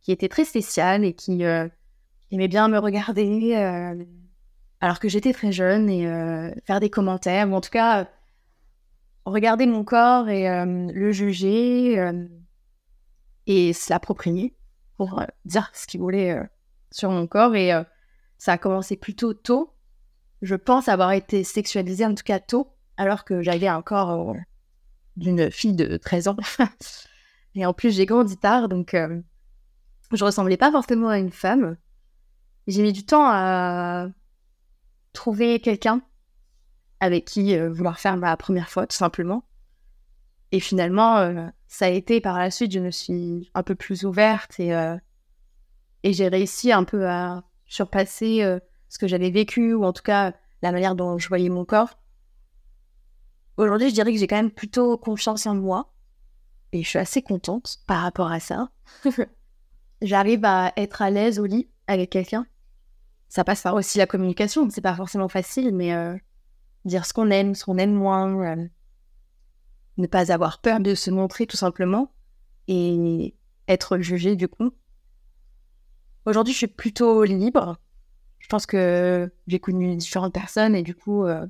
qui 0.00 0.12
était 0.12 0.28
très 0.28 0.44
spécial 0.44 1.04
et 1.04 1.14
qui 1.14 1.44
euh, 1.44 1.68
aimait 2.30 2.48
bien 2.48 2.68
me 2.68 2.78
regarder 2.78 3.54
euh, 3.54 4.04
alors 4.80 5.00
que 5.00 5.08
j'étais 5.08 5.32
très 5.32 5.52
jeune 5.52 5.90
et 5.90 6.04
faire 6.64 6.78
des 6.78 6.88
commentaires, 6.88 7.50
ou 7.50 7.54
en 7.54 7.60
tout 7.60 7.70
cas 7.70 8.08
regarder 9.30 9.66
mon 9.66 9.84
corps 9.84 10.28
et 10.28 10.48
le 10.64 11.12
juger 11.12 12.12
et 13.46 13.72
s'approprier 13.72 14.54
pour 14.96 15.22
dire 15.44 15.70
ce 15.74 15.86
qu'il 15.86 16.00
voulait 16.00 16.38
sur 16.90 17.10
mon 17.10 17.26
corps. 17.26 17.54
Et 17.54 17.72
ça 18.38 18.52
a 18.52 18.58
commencé 18.58 18.96
plutôt 18.96 19.34
tôt. 19.34 19.74
Je 20.42 20.54
pense 20.54 20.88
avoir 20.88 21.12
été 21.12 21.44
sexualisée 21.44 22.06
en 22.06 22.14
tout 22.14 22.24
cas 22.24 22.40
tôt, 22.40 22.72
alors 22.96 23.24
que 23.24 23.42
j'avais 23.42 23.68
un 23.68 23.82
corps 23.82 24.34
d'une 25.16 25.50
fille 25.50 25.74
de 25.74 25.96
13 25.96 26.28
ans. 26.28 26.36
Et 27.54 27.66
en 27.66 27.72
plus, 27.72 27.94
j'ai 27.94 28.06
grandi 28.06 28.36
tard, 28.36 28.68
donc 28.68 28.94
euh, 28.94 29.20
je 30.12 30.24
ressemblais 30.24 30.56
pas 30.56 30.70
forcément 30.70 31.08
à 31.08 31.18
une 31.18 31.32
femme. 31.32 31.76
J'ai 32.66 32.82
mis 32.82 32.92
du 32.92 33.04
temps 33.04 33.26
à 33.26 34.08
trouver 35.12 35.58
quelqu'un 35.58 36.02
avec 37.00 37.24
qui 37.24 37.56
euh, 37.56 37.70
vouloir 37.70 37.98
faire 37.98 38.16
ma 38.16 38.36
première 38.36 38.70
fois, 38.70 38.86
tout 38.86 38.96
simplement. 38.96 39.44
Et 40.52 40.60
finalement, 40.60 41.18
euh, 41.18 41.46
ça 41.66 41.86
a 41.86 41.90
été 41.90 42.20
par 42.20 42.38
la 42.38 42.50
suite, 42.50 42.72
je 42.72 42.80
me 42.80 42.90
suis 42.90 43.50
un 43.54 43.62
peu 43.62 43.74
plus 43.74 44.04
ouverte 44.04 44.58
et, 44.58 44.70
et 46.02 46.12
j'ai 46.14 46.28
réussi 46.28 46.72
un 46.72 46.84
peu 46.84 47.06
à 47.06 47.42
surpasser 47.66 48.58
ce 48.88 48.98
que 48.98 49.06
j'avais 49.06 49.28
vécu, 49.28 49.74
ou 49.74 49.84
en 49.84 49.92
tout 49.92 50.02
cas 50.02 50.32
la 50.62 50.72
manière 50.72 50.94
dont 50.94 51.18
je 51.18 51.28
voyais 51.28 51.50
mon 51.50 51.66
corps. 51.66 51.98
Aujourd'hui, 53.58 53.90
je 53.90 53.94
dirais 53.94 54.12
que 54.12 54.18
j'ai 54.18 54.26
quand 54.26 54.36
même 54.36 54.52
plutôt 54.52 54.96
confiance 54.96 55.46
en 55.46 55.54
moi. 55.54 55.92
Et 56.72 56.82
je 56.82 56.88
suis 56.88 56.98
assez 56.98 57.22
contente 57.22 57.78
par 57.86 58.02
rapport 58.02 58.30
à 58.30 58.40
ça. 58.40 58.70
J'arrive 60.02 60.44
à 60.44 60.72
être 60.76 61.02
à 61.02 61.10
l'aise 61.10 61.38
au 61.40 61.44
lit 61.44 61.68
avec 61.86 62.10
quelqu'un. 62.10 62.46
Ça 63.28 63.42
passe 63.42 63.62
par 63.62 63.74
aussi 63.74 63.98
la 63.98 64.06
communication. 64.06 64.68
C'est 64.70 64.80
pas 64.80 64.94
forcément 64.94 65.28
facile, 65.28 65.74
mais 65.74 65.92
euh, 65.92 66.16
dire 66.84 67.06
ce 67.06 67.12
qu'on 67.12 67.30
aime, 67.30 67.54
ce 67.54 67.64
qu'on 67.64 67.78
aime 67.78 67.92
moins. 67.92 68.56
Euh, 68.56 68.66
ne 69.96 70.06
pas 70.06 70.30
avoir 70.32 70.60
peur 70.60 70.80
de 70.80 70.94
se 70.94 71.10
montrer 71.10 71.46
tout 71.46 71.56
simplement. 71.56 72.12
Et 72.68 73.34
être 73.66 73.98
jugé 73.98 74.36
du 74.36 74.48
coup. 74.48 74.70
Aujourd'hui, 76.26 76.52
je 76.52 76.58
suis 76.58 76.66
plutôt 76.66 77.24
libre. 77.24 77.78
Je 78.38 78.48
pense 78.48 78.66
que 78.66 79.30
j'ai 79.46 79.58
connu 79.58 79.96
différentes 79.96 80.34
personnes 80.34 80.74
et 80.74 80.82
du 80.82 80.94
coup, 80.94 81.24
euh, 81.24 81.46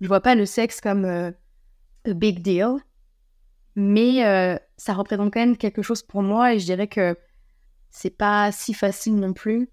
je 0.00 0.08
vois 0.08 0.20
pas 0.20 0.34
le 0.34 0.46
sexe 0.46 0.80
comme 0.80 1.04
a 1.04 1.32
big 2.14 2.42
deal 2.42 2.76
mais 3.76 4.24
euh, 4.26 4.56
ça 4.76 4.94
représente 4.94 5.32
quand 5.32 5.40
même 5.40 5.56
quelque 5.56 5.82
chose 5.82 6.02
pour 6.02 6.22
moi 6.22 6.54
et 6.54 6.58
je 6.58 6.64
dirais 6.64 6.88
que 6.88 7.16
c'est 7.90 8.10
pas 8.10 8.52
si 8.52 8.74
facile 8.74 9.16
non 9.16 9.32
plus 9.32 9.68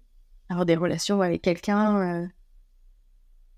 avoir 0.48 0.66
des 0.66 0.76
relations 0.76 1.20
avec 1.20 1.42
quelqu'un. 1.42 2.28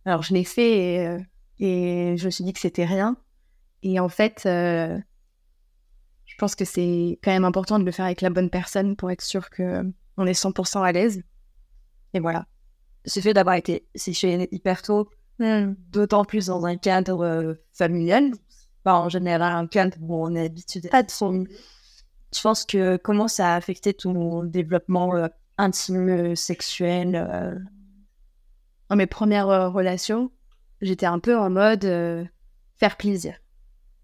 Euh. 0.07 0.11
Alors 0.11 0.23
je 0.23 0.35
l'ai 0.35 0.45
fait 0.45 0.79
et, 0.79 1.07
euh, 1.07 1.19
et, 1.59 2.17
je 2.17 2.27
me 2.27 2.31
suis 2.31 2.45
dit 2.45 2.53
que 2.53 2.61
c'était 2.61 2.85
rien. 2.85 3.17
Et 3.83 3.99
en 3.99 4.09
fait, 4.09 4.43
je 4.45 5.01
pense 6.39 6.55
que 6.55 6.65
c'est 6.65 7.19
quand 7.23 7.31
même 7.31 7.45
important 7.47 7.79
de 7.79 7.85
le 7.85 7.93
faire 7.93 8.05
avec 8.05 8.21
la 8.21 8.31
bonne 8.31 8.51
personne 8.51 8.95
pour 8.95 9.11
être 9.11 9.23
sûr 9.23 9.49
que 9.49 9.83
on 10.17 10.27
est 10.27 10.39
100% 10.39 10.83
à 10.83 10.93
l'aise. 10.93 11.23
Et 12.13 12.21
voilà. 12.21 12.47
Ce 13.07 13.21
fait 13.21 13.33
d'avoir 13.33 13.55
été 13.55 13.87
séché 13.95 14.49
hyper 14.53 14.83
tôt, 14.83 15.09
mmh. 15.39 15.73
d'autant 15.91 16.27
plus 16.27 16.47
dans 16.47 16.67
un 16.67 16.77
cadre 16.77 17.57
familial, 17.73 18.33
en 18.85 19.09
général 19.09 19.53
un 19.53 19.67
cadre 19.67 19.97
où 20.01 20.15
on 20.15 20.35
est 20.35 20.47
habitué 20.47 20.89
à 20.93 21.07
son. 21.09 21.45
Je 22.35 22.41
pense 22.41 22.65
que 22.65 22.97
comment 22.97 23.29
ça 23.29 23.55
a 23.55 23.57
affecté 23.57 23.93
ton 23.93 24.45
développement 24.45 25.15
euh, 25.17 25.27
intime, 25.59 26.09
euh, 26.09 26.35
sexuel 26.35 27.17
euh? 27.17 27.59
Dans 28.91 28.97
mes 28.97 29.07
premières 29.07 29.73
relations, 29.73 30.31
j'étais 30.83 31.07
un 31.07 31.19
peu 31.19 31.39
en 31.39 31.49
mode 31.49 31.85
faire 32.77 32.97
plaisir. 32.99 33.37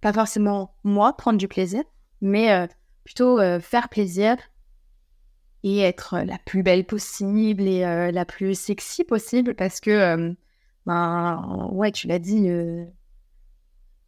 Pas 0.00 0.12
forcément 0.12 0.74
moi 0.84 1.16
prendre 1.16 1.38
du 1.38 1.48
plaisir, 1.48 1.82
mais 2.20 2.68
plutôt 3.04 3.38
faire 3.60 3.88
plaisir 3.88 4.36
et 5.64 5.80
être 5.80 6.20
la 6.20 6.38
plus 6.38 6.62
belle 6.62 6.86
possible 6.86 7.62
et 7.62 8.12
la 8.12 8.24
plus 8.24 8.58
sexy 8.58 9.02
possible 9.02 9.54
parce 9.54 9.80
que, 9.80 10.34
ben, 10.86 11.68
ouais, 11.72 11.90
tu 11.90 12.06
l'as 12.06 12.20
dit, 12.20 12.48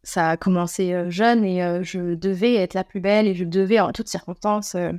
ça 0.03 0.29
a 0.31 0.37
commencé 0.37 0.93
euh, 0.93 1.09
jeune 1.09 1.43
et 1.43 1.63
euh, 1.63 1.83
je 1.83 2.15
devais 2.15 2.55
être 2.55 2.73
la 2.73 2.83
plus 2.83 2.99
belle 2.99 3.27
et 3.27 3.35
je 3.35 3.43
devais 3.43 3.79
en 3.79 3.91
toutes 3.91 4.07
circonstances 4.07 4.75
euh, 4.75 4.91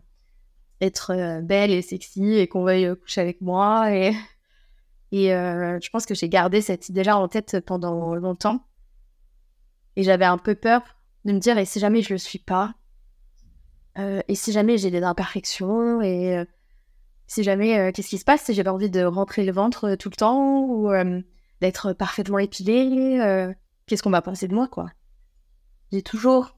être 0.80 1.40
belle 1.42 1.70
et 1.70 1.82
sexy 1.82 2.34
et 2.34 2.48
qu'on 2.48 2.64
veuille 2.64 2.96
coucher 2.96 3.20
avec 3.20 3.40
moi. 3.40 3.92
Et, 3.94 4.12
et 5.12 5.28
je 5.28 5.90
pense 5.90 6.06
que 6.06 6.14
j'ai 6.14 6.28
gardé 6.28 6.60
cette 6.60 6.88
idée-là 6.88 7.18
en 7.18 7.28
tête 7.28 7.60
pendant 7.60 8.14
longtemps. 8.14 8.66
Et 9.96 10.02
j'avais 10.02 10.24
un 10.24 10.38
peu 10.38 10.54
peur 10.54 10.82
de 11.24 11.32
me 11.32 11.38
dire, 11.38 11.58
et 11.58 11.64
si 11.64 11.80
jamais 11.80 12.02
je 12.02 12.14
le 12.14 12.18
suis 12.18 12.38
pas? 12.38 12.74
Et 13.96 14.34
si 14.34 14.52
jamais 14.52 14.78
j'ai 14.78 14.90
des 14.90 15.02
imperfections? 15.02 16.00
Et 16.00 16.44
si 17.26 17.42
jamais, 17.42 17.92
qu'est-ce 17.92 18.08
qui 18.08 18.18
se 18.18 18.24
passe? 18.24 18.44
Si 18.44 18.54
j'avais 18.54 18.70
envie 18.70 18.90
de 18.90 19.02
rentrer 19.02 19.44
le 19.44 19.52
ventre 19.52 19.96
tout 19.96 20.10
le 20.10 20.16
temps 20.16 20.64
Ou 20.64 20.90
d'être 21.60 21.92
parfaitement 21.92 22.38
épilée 22.38 23.54
qu'est-ce 23.90 24.04
qu'on 24.04 24.10
va 24.10 24.22
penser 24.22 24.46
de 24.46 24.54
moi, 24.54 24.68
quoi? 24.68 24.92
J'ai 25.90 26.02
toujours 26.02 26.56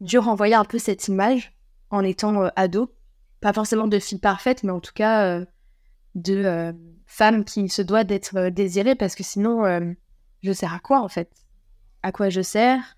dû 0.00 0.18
renvoyer 0.18 0.54
un 0.54 0.64
peu 0.64 0.78
cette 0.78 1.08
image 1.08 1.52
en 1.90 2.02
étant 2.02 2.44
euh, 2.44 2.48
ado. 2.56 2.90
Pas 3.42 3.52
forcément 3.52 3.86
de 3.86 3.98
fille 3.98 4.18
parfaite, 4.18 4.64
mais 4.64 4.72
en 4.72 4.80
tout 4.80 4.94
cas 4.94 5.26
euh, 5.26 5.44
de 6.14 6.44
euh, 6.44 6.72
femme 7.06 7.44
qui 7.44 7.68
se 7.68 7.82
doit 7.82 8.04
d'être 8.04 8.48
désirée, 8.50 8.94
parce 8.94 9.14
que 9.14 9.22
sinon, 9.22 9.94
je 10.42 10.52
sers 10.52 10.72
à 10.72 10.78
quoi, 10.78 11.00
en 11.00 11.08
fait? 11.08 11.30
À 12.02 12.12
quoi 12.12 12.28
je 12.28 12.40
sers? 12.40 12.96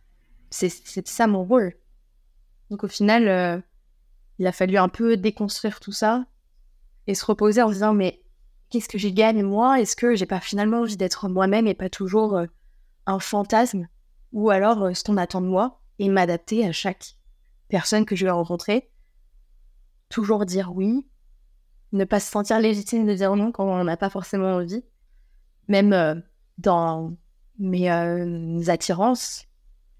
C'est 0.50 1.08
ça 1.08 1.26
mon 1.26 1.44
rôle. 1.44 1.74
Donc 2.70 2.84
au 2.84 2.88
final, 2.88 3.62
il 4.38 4.46
a 4.46 4.52
fallu 4.52 4.76
un 4.76 4.88
peu 4.88 5.16
déconstruire 5.16 5.80
tout 5.80 5.92
ça 5.92 6.26
et 7.06 7.14
se 7.14 7.24
reposer 7.24 7.62
en 7.62 7.68
se 7.68 7.74
disant, 7.74 7.94
mais 7.94 8.22
qu'est-ce 8.70 8.88
que 8.88 8.98
j'y 8.98 9.12
gagne, 9.12 9.42
moi? 9.42 9.80
Est-ce 9.80 9.96
que 9.96 10.14
j'ai 10.14 10.26
pas 10.26 10.40
finalement 10.40 10.80
envie 10.80 10.96
d'être 10.96 11.28
moi-même 11.28 11.66
et 11.66 11.74
pas 11.74 11.90
toujours 11.90 12.40
un 13.06 13.18
fantasme? 13.18 13.88
Ou 14.32 14.50
alors 14.50 14.82
euh, 14.82 14.94
ce 14.94 15.04
qu'on 15.04 15.16
attend 15.18 15.40
de 15.40 15.46
moi 15.46 15.80
et 15.98 16.08
m'adapter 16.08 16.66
à 16.66 16.72
chaque 16.72 17.16
personne 17.68 18.06
que 18.06 18.16
je 18.16 18.24
vais 18.24 18.30
rencontrer? 18.30 18.90
Toujours 20.08 20.46
dire 20.46 20.72
oui, 20.74 21.06
ne 21.92 22.04
pas 22.04 22.20
se 22.20 22.30
sentir 22.30 22.58
légitime 22.58 23.06
de 23.06 23.14
dire 23.14 23.34
non 23.36 23.52
quand 23.52 23.64
on 23.64 23.84
n'a 23.84 23.96
pas 23.96 24.10
forcément 24.10 24.54
envie. 24.56 24.84
Même 25.68 25.92
euh, 25.92 26.14
dans 26.58 27.16
mes 27.58 27.90
euh, 27.90 28.60
attirances, 28.68 29.46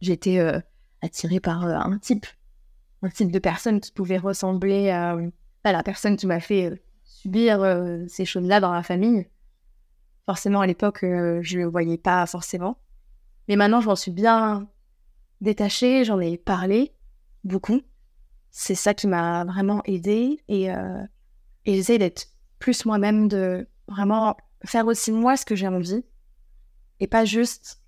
j'étais 0.01 0.41
attirée 1.01 1.41
par 1.41 1.65
un 1.65 1.99
type, 1.99 2.27
un 3.03 3.09
type 3.09 3.31
de 3.31 3.39
personne 3.39 3.81
qui 3.81 3.93
pouvait 3.93 4.19
ressembler 4.19 4.91
à, 4.91 5.17
à 5.65 5.73
la 5.73 5.83
personne 5.83 6.17
qui 6.17 6.27
m'a 6.27 6.41
fait 6.41 6.83
subir 7.05 7.65
ces 8.09 8.25
choses-là 8.25 8.59
dans 8.59 8.73
la 8.73 8.83
famille. 8.83 9.29
Forcément, 10.27 10.61
à 10.61 10.67
l'époque, 10.67 11.01
je 11.03 11.59
ne 11.59 11.63
le 11.63 11.69
voyais 11.69 11.99
pas 11.99 12.27
forcément. 12.27 12.79
Mais 13.49 13.57
maintenant, 13.57 13.81
je 13.81 13.87
m'en 13.87 13.97
suis 13.97 14.11
bien 14.11 14.69
détachée, 15.41 16.05
j'en 16.05 16.21
ai 16.21 16.39
parlé 16.39 16.95
beaucoup. 17.45 17.83
C'est 18.51 18.75
ça 18.75 18.95
qui 18.95 19.07
m'a 19.07 19.45
vraiment 19.45 19.83
aidée 19.85 20.41
et, 20.49 20.71
euh, 20.71 21.03
et 21.64 21.76
j'essaie 21.76 21.99
d'être 21.99 22.28
plus 22.59 22.85
moi-même, 22.85 23.28
de 23.28 23.66
vraiment 23.88 24.37
faire 24.64 24.87
aussi 24.87 25.12
moi 25.12 25.37
ce 25.37 25.45
que 25.45 25.57
j'ai 25.57 25.69
envie 25.69 26.04
et 27.00 27.07
pas 27.07 27.25
juste 27.25 27.81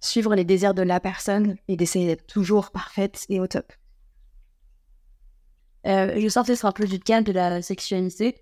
suivre 0.00 0.34
les 0.34 0.44
désirs 0.44 0.74
de 0.74 0.82
la 0.82 1.00
personne 1.00 1.56
et 1.68 1.76
d'essayer 1.76 2.06
d'être 2.06 2.26
toujours 2.26 2.70
parfaite 2.70 3.24
et 3.28 3.40
au 3.40 3.46
top. 3.46 3.72
Euh, 5.86 6.20
je 6.20 6.28
sortais 6.28 6.64
un 6.64 6.72
peu 6.72 6.86
du 6.86 7.00
cadre 7.00 7.28
de 7.28 7.32
la 7.32 7.62
sexualité. 7.62 8.36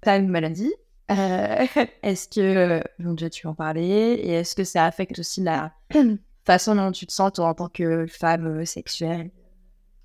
T'as 0.00 0.18
une 0.18 0.28
maladie. 0.28 0.72
Euh, 1.10 1.66
est-ce 2.02 2.28
que, 2.28 2.82
mon 2.98 3.12
Dieu, 3.12 3.30
tu 3.30 3.46
en 3.46 3.54
parlais, 3.54 4.14
et 4.14 4.30
est-ce 4.30 4.54
que 4.54 4.64
ça 4.64 4.86
affecte 4.86 5.18
aussi 5.18 5.42
la 5.42 5.72
façon 6.44 6.74
dont 6.74 6.92
tu 6.92 7.06
te 7.06 7.12
sens 7.12 7.32
toi, 7.34 7.48
en 7.48 7.54
tant 7.54 7.68
que 7.68 8.06
femme 8.06 8.64
sexuelle? 8.64 9.30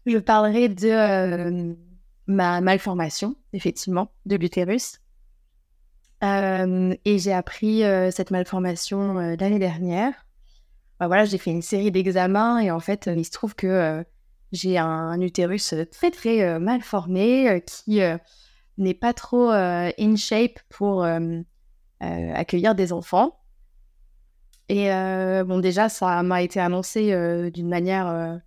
Je 0.06 0.18
parlerai 0.18 0.70
de 0.70 1.76
ma 2.28 2.62
malformation, 2.62 3.36
effectivement, 3.54 4.12
de 4.26 4.36
l'utérus. 4.36 5.00
et 6.22 7.18
j'ai 7.18 7.34
appris 7.34 7.82
cette 8.12 8.32
malformation 8.32 9.14
l'année 9.14 9.60
dernière. 9.60 10.14
Bah, 11.00 11.08
voilà, 11.08 11.26
j'ai 11.26 11.38
fait 11.38 11.52
une 11.52 11.64
série 11.64 11.92
d'examens 11.92 12.60
et 12.60 12.70
en 12.70 12.80
fait, 12.80 13.10
il 13.14 13.26
se 13.26 13.32
trouve 13.32 13.56
que 13.56 14.06
j'ai 14.52 14.78
un, 14.78 15.20
utérus 15.20 15.74
très 15.92 16.12
très 16.12 16.60
mal 16.60 16.82
formé 16.82 17.64
qui 17.66 18.02
n'est 18.78 18.94
pas 18.94 19.14
trop 19.14 19.50
in 19.50 20.16
shape 20.16 20.60
pour 20.70 21.06
accueillir 22.00 22.76
des 22.76 22.94
enfants. 22.94 23.40
Et 24.70 24.90
bon, 25.44 25.60
déjà, 25.60 25.90
ça 25.90 26.22
m'a 26.22 26.44
été 26.44 26.60
annoncé 26.60 27.50
d'une 27.52 27.70
manière 27.70 28.40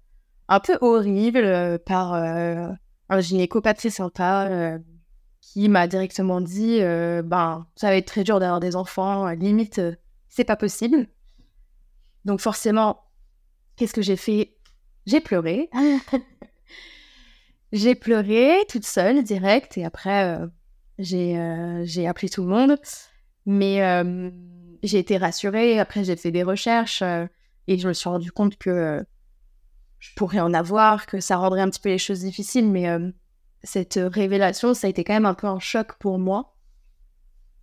un 0.48 0.60
peu 0.60 0.78
horrible 0.80 1.80
par 1.80 2.14
un 3.14 3.20
gynéco 3.20 3.60
pas 3.60 3.74
très 3.74 3.90
sympa 3.90 4.78
qui 5.40 5.68
m'a 5.68 5.86
directement 5.86 6.40
dit 6.40 6.80
ben 6.80 7.66
ça 7.76 7.88
va 7.88 7.96
être 7.96 8.06
très 8.06 8.24
dur 8.24 8.40
d'avoir 8.40 8.60
des 8.60 8.76
enfants 8.76 9.28
limite 9.30 9.80
c'est 10.28 10.44
pas 10.44 10.56
possible. 10.56 11.06
Donc 12.24 12.40
forcément 12.40 13.04
qu'est-ce 13.76 13.94
que 13.94 14.02
j'ai 14.02 14.16
fait? 14.16 14.56
J'ai 15.06 15.20
pleuré. 15.20 15.70
J'ai 17.72 17.96
pleuré 17.96 18.64
toute 18.68 18.86
seule 18.86 19.24
direct 19.24 19.76
et 19.78 19.84
après 19.84 20.38
j'ai 20.98 21.82
j'ai 21.84 22.06
appelé 22.06 22.28
tout 22.28 22.42
le 22.42 22.48
monde. 22.48 22.78
Mais 23.46 23.80
j'ai 24.82 24.98
été 24.98 25.16
rassurée 25.16 25.78
après 25.78 26.04
j'ai 26.04 26.16
fait 26.16 26.30
des 26.30 26.42
recherches 26.42 27.02
et 27.66 27.78
je 27.78 27.88
me 27.88 27.92
suis 27.92 28.08
rendu 28.08 28.30
compte 28.32 28.56
que 28.56 29.04
je 30.04 30.14
pourrais 30.16 30.40
en 30.40 30.52
avoir, 30.52 31.06
que 31.06 31.18
ça 31.18 31.38
rendrait 31.38 31.62
un 31.62 31.70
petit 31.70 31.80
peu 31.80 31.88
les 31.88 31.98
choses 31.98 32.20
difficiles, 32.20 32.70
mais 32.70 32.90
euh, 32.90 33.10
cette 33.62 33.98
révélation, 33.98 34.74
ça 34.74 34.86
a 34.86 34.90
été 34.90 35.02
quand 35.02 35.14
même 35.14 35.24
un 35.24 35.32
peu 35.32 35.46
un 35.46 35.58
choc 35.58 35.94
pour 35.94 36.18
moi. 36.18 36.56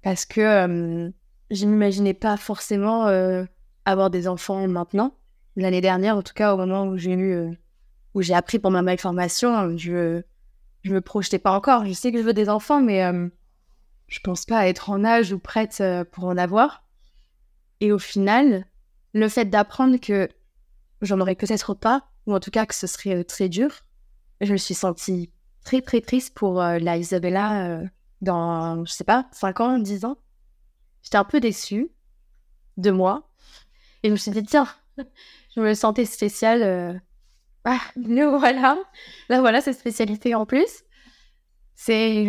Parce 0.01 0.25
que 0.25 0.41
euh, 0.41 1.11
je 1.51 1.65
n'imaginais 1.65 2.15
pas 2.15 2.37
forcément 2.37 3.07
euh, 3.07 3.45
avoir 3.85 4.09
des 4.09 4.27
enfants 4.27 4.67
maintenant. 4.67 5.13
L'année 5.55 5.81
dernière, 5.81 6.17
en 6.17 6.23
tout 6.23 6.33
cas, 6.33 6.55
au 6.55 6.57
moment 6.57 6.85
où 6.85 6.97
j'ai 6.97 7.15
où 8.15 8.21
j'ai 8.23 8.33
appris 8.33 8.57
pour 8.57 8.71
ma 8.71 8.81
malformation, 8.81 9.77
je, 9.77 10.23
je 10.81 10.93
me 10.93 11.01
projetais 11.01 11.37
pas 11.37 11.51
encore. 11.51 11.85
Je 11.85 11.93
sais 11.93 12.11
que 12.11 12.17
je 12.17 12.23
veux 12.23 12.33
des 12.33 12.49
enfants, 12.49 12.81
mais 12.81 13.03
je 14.07 14.19
pense 14.21 14.45
pas 14.45 14.67
être 14.67 14.89
en 14.89 15.03
âge 15.03 15.31
ou 15.31 15.39
prête 15.39 15.83
pour 16.11 16.23
en 16.23 16.37
avoir. 16.37 16.83
Et 17.81 17.91
au 17.91 17.99
final, 17.99 18.65
le 19.13 19.29
fait 19.29 19.45
d'apprendre 19.45 19.97
que 19.99 20.29
j'en 21.01 21.19
aurais 21.19 21.35
peut-être 21.35 21.73
pas, 21.73 22.10
en 22.33 22.39
tout 22.39 22.51
cas 22.51 22.65
que 22.65 22.75
ce 22.75 22.87
serait 22.87 23.17
euh, 23.17 23.23
très 23.23 23.49
dur. 23.49 23.71
Je 24.41 24.51
me 24.51 24.57
suis 24.57 24.73
sentie 24.73 25.31
très 25.63 25.81
très 25.81 26.01
triste 26.01 26.33
pour 26.35 26.61
euh, 26.61 26.79
la 26.79 26.97
Isabella 26.97 27.67
euh, 27.67 27.85
dans, 28.21 28.85
je 28.85 28.91
sais 28.91 29.03
pas, 29.03 29.27
5 29.31 29.59
ans, 29.59 29.79
10 29.79 30.05
ans. 30.05 30.17
J'étais 31.03 31.17
un 31.17 31.23
peu 31.23 31.39
déçue 31.39 31.91
de 32.77 32.91
moi. 32.91 33.29
Et 34.03 34.07
je 34.07 34.13
me 34.13 34.17
suis 34.17 34.31
dit, 34.31 34.43
tiens, 34.43 34.67
je 35.55 35.61
me 35.61 35.73
sentais 35.73 36.05
spéciale. 36.05 37.01
Ah, 37.65 37.79
nous 37.95 38.37
voilà. 38.39 38.77
Là, 39.29 39.41
voilà 39.41 39.61
cette 39.61 39.77
spécialité 39.77 40.35
en 40.35 40.45
plus. 40.45 40.83
C'est 41.75 42.25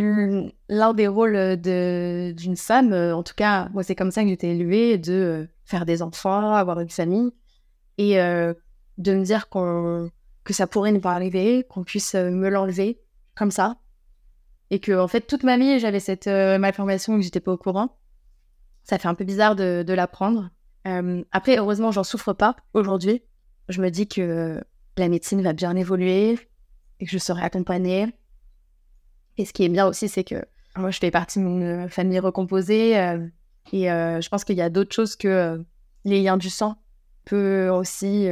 l'un 0.69 0.95
des 0.95 1.07
rôles 1.07 1.57
d'une 1.57 2.57
femme, 2.57 2.95
en 2.95 3.23
tout 3.23 3.35
cas, 3.35 3.69
moi, 3.71 3.83
c'est 3.83 3.95
comme 3.95 4.11
ça 4.11 4.23
que 4.23 4.31
j'étais 4.31 4.49
élevée, 4.49 4.97
de 4.97 5.49
faire 5.65 5.85
des 5.85 6.01
enfants, 6.01 6.55
avoir 6.55 6.81
une 6.81 6.89
famille. 6.89 7.33
Et 7.99 8.19
de 8.99 9.15
me 9.15 9.25
dire 9.25 9.49
qu'on 9.49 10.11
que 10.45 10.53
ça 10.53 10.67
pourrait 10.67 10.93
ne 10.93 10.99
pas 10.99 11.13
arriver, 11.13 11.65
qu'on 11.69 11.85
puisse 11.85 12.15
euh, 12.15 12.31
me 12.31 12.49
l'enlever 12.49 13.01
comme 13.35 13.51
ça. 13.51 13.77
Et 14.71 14.81
que, 14.81 14.99
en 14.99 15.09
fait, 15.09 15.23
toute 15.23 15.43
ma 15.43 15.59
vie, 15.59 15.79
j'avais 15.79 16.01
cette 16.01 16.27
euh, 16.27 16.59
malformation 16.59 17.15
et 17.15 17.19
que 17.19 17.25
j'étais 17.25 17.41
pas 17.41 17.53
au 17.53 17.59
courant. 17.59 17.99
Ça 18.85 18.99
fait 18.99 19.09
un 19.09 19.15
peu 19.15 19.25
bizarre 19.25 19.55
de, 19.55 19.93
l'apprendre. 19.93 20.51
Euh, 20.87 21.23
après, 21.31 21.59
heureusement, 21.59 21.93
j'en 21.93 22.05
souffre 22.05 22.33
pas 22.33 22.57
aujourd'hui. 22.75 23.23
Je 23.69 23.81
me 23.81 23.91
dis 23.91 24.09
que 24.09 24.61
la 24.97 25.09
médecine 25.09 25.43
va 25.43 25.53
bien 25.53 25.77
évoluer 25.77 26.39
et 26.99 27.05
que 27.05 27.11
je 27.11 27.19
serai 27.19 27.43
accompagnée. 27.43 28.07
Et 29.39 29.45
ce 29.45 29.53
qui 29.53 29.65
est 29.65 29.69
bien 29.69 29.87
aussi, 29.87 30.09
c'est 30.09 30.25
que 30.25 30.45
moi, 30.77 30.91
je 30.91 30.99
fais 30.99 31.11
partie 31.11 31.39
d'une 31.39 31.89
famille 31.89 32.19
recomposée. 32.19 32.93
et 33.73 33.85
je 33.85 34.29
pense 34.29 34.45
qu'il 34.45 34.57
y 34.57 34.63
a 34.63 34.71
d'autres 34.71 34.95
choses 34.95 35.15
que 35.15 35.65
les 36.05 36.23
liens 36.23 36.39
du 36.39 36.51
sang 36.51 36.77
peut 37.25 37.69
aussi 37.69 38.29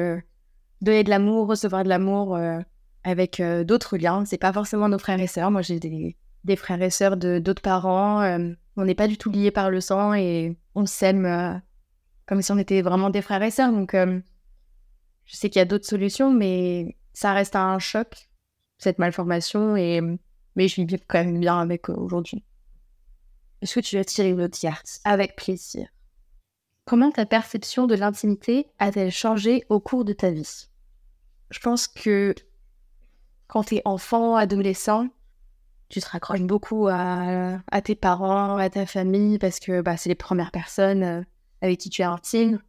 donner 0.81 1.05
de 1.05 1.11
l'amour, 1.11 1.47
recevoir 1.49 1.85
de 1.85 1.89
l'amour 1.89 2.37
euh, 2.37 2.59
avec 3.05 3.41
euh, 3.41 3.65
d'autres 3.65 3.97
liens. 3.97 4.25
C'est 4.25 4.39
pas 4.39 4.53
forcément 4.53 4.89
nos 4.89 4.99
frères 4.99 5.21
et 5.21 5.27
sœurs. 5.27 5.51
Moi, 5.51 5.63
j'ai 5.63 5.79
des, 5.79 6.17
frères 6.57 6.83
et 6.83 6.91
sœurs 6.91 7.17
d'autres 7.17 7.63
parents. 7.63 8.23
Euh, 8.23 8.53
on 8.77 8.85
n'est 8.85 8.95
pas 8.95 9.09
du 9.09 9.19
tout 9.19 9.31
liés 9.31 9.51
par 9.51 9.71
le 9.71 9.81
sang 9.81 10.15
et 10.15 10.57
on 10.75 10.87
s'aime 10.87 11.61
comme 12.27 12.41
si 12.41 12.53
on 12.53 12.59
était 12.59 12.83
vraiment 12.83 13.11
des 13.11 13.23
frères 13.23 13.43
et 13.43 13.51
sœurs. 13.51 13.73
Donc, 13.73 13.95
je 13.95 15.37
sais 15.37 15.51
qu'il 15.51 15.59
y 15.59 15.63
a 15.63 15.67
d'autres 15.67 15.87
solutions, 15.87 16.33
mais 16.33 16.97
ça 17.13 17.33
reste 17.33 17.57
un 17.57 17.79
choc, 17.79 18.31
cette 18.79 18.99
malformation. 18.99 19.77
Et, 19.77 20.01
mais 20.57 20.69
je 20.69 20.81
vis 20.81 20.99
quand 21.07 21.25
même 21.25 21.41
bien 21.41 21.59
avec 21.59 21.89
aujourd'hui. 21.91 22.43
Est-ce 23.61 23.75
que 23.75 23.81
tu 23.81 23.99
as 23.99 24.05
tiré 24.05 24.33
le 24.33 24.49
tiers 24.49 24.83
Avec 25.05 25.37
plaisir. 25.37 25.89
Comment 26.87 27.11
ta 27.11 27.27
perception 27.27 27.87
de 27.87 27.95
l'intimité 27.95 28.67
a-t-elle 28.79 29.13
changé 29.13 29.65
au 29.69 29.79
cours 29.79 30.05
de 30.05 30.13
ta 30.13 30.31
vie? 30.31 30.70
Je 31.51 31.59
pense 31.59 31.89
que 31.89 32.35
quand 33.49 33.65
tu 33.65 33.77
es 33.77 33.83
enfant, 33.85 34.37
adolescent, 34.37 35.09
tu 35.89 36.01
te 36.01 36.09
raccroches 36.09 36.43
beaucoup 36.43 36.87
à, 36.89 37.61
tes 37.83 37.97
parents, 37.97 38.57
à 38.57 38.71
ta 38.71 38.87
famille, 38.87 39.39
parce 39.39 39.59
que 39.59 39.83
bah, 39.83 39.97
c'est 39.97 40.09
les 40.09 40.15
premières 40.15 40.53
personnes 40.53 41.03
euh, 41.03 41.23
avec 41.61 41.81
qui 41.81 41.91
tu 41.91 42.03
es 42.03 42.05
intime, 42.05 42.61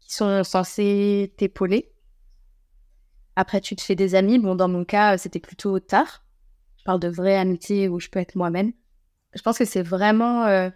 qui 0.00 0.12
sont 0.12 0.42
censées 0.42 1.32
t'épauler. 1.36 1.92
Après, 3.36 3.60
tu 3.60 3.76
te 3.76 3.80
fais 3.80 3.94
des 3.94 4.16
amis. 4.16 4.40
Bon, 4.40 4.56
dans 4.56 4.68
mon 4.68 4.84
cas, 4.84 5.16
c'était 5.16 5.38
plutôt 5.38 5.78
tard. 5.78 6.24
Je 6.78 6.84
parle 6.84 6.98
de 6.98 7.08
vraie 7.08 7.36
amitié 7.36 7.88
où 7.88 8.00
je 8.00 8.08
peux 8.08 8.18
être 8.18 8.34
moi-même. 8.34 8.72
Je 9.34 9.40
pense 9.40 9.56
que 9.56 9.64
c'est 9.64 9.82
vraiment 9.82 10.44
euh, 10.46 10.68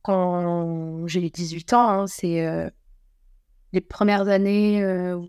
quand 0.00 1.06
j'ai 1.06 1.28
18 1.28 1.74
ans, 1.74 1.88
hein, 1.88 2.06
c'est 2.06 2.44
euh, 2.46 2.70
les 3.72 3.82
premières 3.82 4.28
années 4.28 4.82
où 5.14 5.28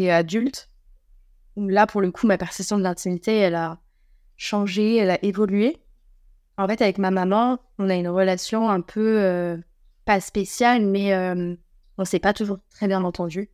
adulte, 0.00 0.68
là, 1.56 1.86
pour 1.86 2.00
le 2.00 2.10
coup, 2.10 2.26
ma 2.26 2.38
perception 2.38 2.78
de 2.78 2.82
l'intimité, 2.82 3.36
elle 3.36 3.54
a 3.54 3.78
changé, 4.36 4.96
elle 4.96 5.10
a 5.10 5.24
évolué. 5.24 5.82
En 6.58 6.66
fait, 6.66 6.82
avec 6.82 6.98
ma 6.98 7.10
maman, 7.10 7.58
on 7.78 7.88
a 7.88 7.94
une 7.94 8.08
relation 8.08 8.68
un 8.68 8.80
peu 8.80 9.20
euh, 9.20 9.56
pas 10.04 10.20
spéciale, 10.20 10.84
mais 10.84 11.14
euh, 11.14 11.54
on 11.98 12.04
s'est 12.04 12.18
pas 12.18 12.32
toujours 12.32 12.58
très 12.70 12.88
bien 12.88 13.04
entendu. 13.04 13.50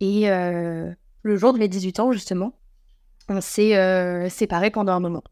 Et 0.00 0.30
euh, 0.30 0.92
le 1.22 1.36
jour 1.36 1.52
de 1.52 1.58
mes 1.58 1.68
18 1.68 2.00
ans, 2.00 2.12
justement, 2.12 2.58
on 3.28 3.40
s'est 3.40 4.28
séparés 4.30 4.70
pendant 4.70 4.92
un 4.92 5.00
moment. 5.00 5.22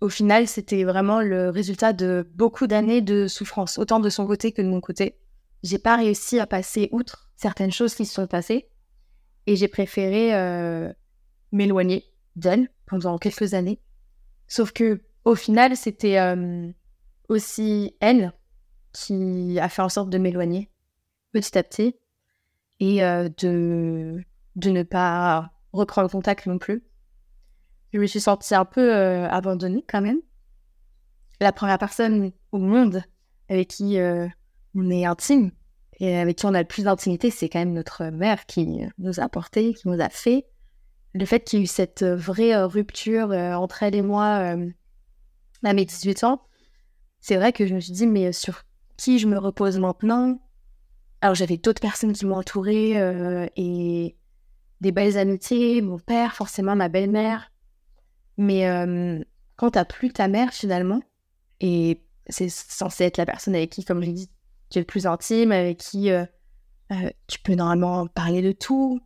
Au 0.00 0.08
final, 0.08 0.46
c'était 0.46 0.84
vraiment 0.84 1.20
le 1.20 1.48
résultat 1.50 1.92
de 1.92 2.28
beaucoup 2.34 2.68
d'années 2.68 3.00
de 3.00 3.26
souffrance, 3.26 3.78
autant 3.78 3.98
de 3.98 4.10
son 4.10 4.26
côté 4.26 4.52
que 4.52 4.62
de 4.62 4.68
mon 4.68 4.80
côté. 4.80 5.18
J'ai 5.64 5.78
pas 5.78 5.96
réussi 5.96 6.38
à 6.38 6.46
passer 6.46 6.88
outre 6.92 7.30
certaines 7.34 7.72
choses 7.72 7.94
qui 7.94 8.06
se 8.06 8.14
sont 8.14 8.26
passées. 8.28 8.68
Et 9.48 9.56
j'ai 9.56 9.66
préféré 9.66 10.34
euh, 10.34 10.92
m'éloigner 11.52 12.04
d'elle 12.36 12.68
pendant 12.84 13.16
quelques 13.16 13.54
années. 13.54 13.80
Sauf 14.46 14.72
que 14.72 15.00
au 15.24 15.34
final, 15.34 15.74
c'était 15.74 16.18
euh, 16.18 16.70
aussi 17.30 17.96
elle 18.00 18.34
qui 18.92 19.58
a 19.58 19.70
fait 19.70 19.80
en 19.80 19.88
sorte 19.88 20.10
de 20.10 20.18
m'éloigner 20.18 20.70
petit 21.32 21.56
à 21.56 21.62
petit 21.62 21.96
et 22.78 23.02
euh, 23.02 23.30
de, 23.38 24.22
de 24.56 24.68
ne 24.68 24.82
pas 24.82 25.50
reprendre 25.72 26.10
contact 26.10 26.44
non 26.44 26.58
plus. 26.58 26.84
Je 27.94 28.00
me 28.00 28.06
suis 28.06 28.20
sentie 28.20 28.54
un 28.54 28.66
peu 28.66 28.92
abandonnée 29.30 29.82
quand 29.88 30.02
même. 30.02 30.20
La 31.40 31.52
première 31.52 31.78
personne 31.78 32.32
au 32.52 32.58
monde 32.58 33.02
avec 33.48 33.68
qui 33.68 33.96
on 34.74 34.90
est 34.90 35.06
intime, 35.06 35.52
et 36.00 36.16
avec 36.16 36.36
qui 36.38 36.46
on 36.46 36.54
a 36.54 36.60
le 36.60 36.68
plus 36.68 36.84
d'intimité, 36.84 37.30
c'est 37.30 37.48
quand 37.48 37.58
même 37.58 37.72
notre 37.72 38.04
mère 38.04 38.46
qui 38.46 38.80
nous 38.98 39.20
a 39.20 39.24
apporté, 39.24 39.74
qui 39.74 39.88
nous 39.88 40.00
a 40.00 40.08
fait. 40.08 40.46
Le 41.14 41.24
fait 41.24 41.40
qu'il 41.40 41.58
y 41.58 41.62
ait 41.62 41.64
eu 41.64 41.68
cette 41.68 42.04
vraie 42.04 42.54
euh, 42.54 42.66
rupture 42.66 43.32
euh, 43.32 43.54
entre 43.54 43.82
elle 43.82 43.94
et 43.94 44.02
moi 44.02 44.54
euh, 44.54 44.70
à 45.64 45.72
mes 45.72 45.84
18 45.84 46.24
ans, 46.24 46.42
c'est 47.20 47.36
vrai 47.36 47.52
que 47.52 47.66
je 47.66 47.74
me 47.74 47.80
suis 47.80 47.92
dit, 47.92 48.06
mais 48.06 48.32
sur 48.32 48.62
qui 48.96 49.18
je 49.18 49.26
me 49.26 49.38
repose 49.38 49.78
maintenant? 49.78 50.40
Alors 51.20 51.34
j'avais 51.34 51.56
d'autres 51.56 51.80
personnes 51.80 52.12
qui 52.12 52.26
m'entouraient 52.26 53.50
et 53.56 54.16
des 54.80 54.92
belles 54.92 55.18
amitiés, 55.18 55.82
mon 55.82 55.98
père, 55.98 56.34
forcément 56.34 56.76
ma 56.76 56.88
belle-mère. 56.88 57.50
Mais 58.36 58.62
quand 59.56 59.72
t'as 59.72 59.84
plus 59.84 60.12
ta 60.12 60.28
mère 60.28 60.52
finalement, 60.52 61.02
et 61.60 62.04
c'est 62.28 62.48
censé 62.48 63.02
être 63.02 63.16
la 63.16 63.26
personne 63.26 63.56
avec 63.56 63.70
qui, 63.70 63.84
comme 63.84 64.00
je 64.00 64.06
l'ai 64.06 64.12
dit, 64.12 64.30
qui 64.70 64.78
est 64.78 64.82
le 64.82 64.86
plus 64.86 65.06
intime, 65.06 65.52
avec 65.52 65.78
qui 65.78 66.10
euh, 66.10 66.24
Euh, 66.90 67.10
tu 67.26 67.38
peux 67.40 67.54
normalement 67.54 68.06
parler 68.06 68.40
de 68.40 68.52
tout, 68.52 69.00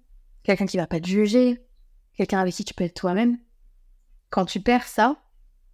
quelqu'un 0.45 0.67
qui 0.67 0.77
va 0.77 0.87
pas 0.87 1.01
te 1.01 1.07
juger, 1.09 1.67
quelqu'un 2.17 2.39
avec 2.39 2.55
qui 2.55 2.65
tu 2.65 2.75
peux 2.75 2.85
être 2.85 2.95
toi-même. 2.95 3.39
Quand 4.31 4.45
tu 4.45 4.61
perds 4.61 4.87
ça, 4.87 5.17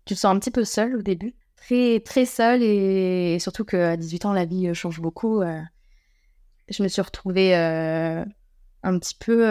tu 0.05 0.15
te 0.15 0.19
sens 0.19 0.35
un 0.35 0.39
petit 0.39 0.51
peu 0.51 0.65
seul 0.65 0.97
au 0.97 1.03
début, 1.03 1.35
très 1.57 2.01
très 2.01 2.25
seul 2.25 2.63
et, 2.63 3.39
surtout 3.41 3.65
qu'à 3.65 3.97
18 3.97 4.25
ans 4.25 4.33
la 4.33 4.47
vie 4.47 4.75
change 4.75 5.01
beaucoup. 5.01 5.43
Euh, 5.43 5.61
je 6.71 6.83
me 6.83 6.89
suis 6.89 7.03
retrouvée 7.03 7.55
euh, 7.57 8.25
un 8.83 8.99
petit 8.99 9.15
peu 9.15 9.47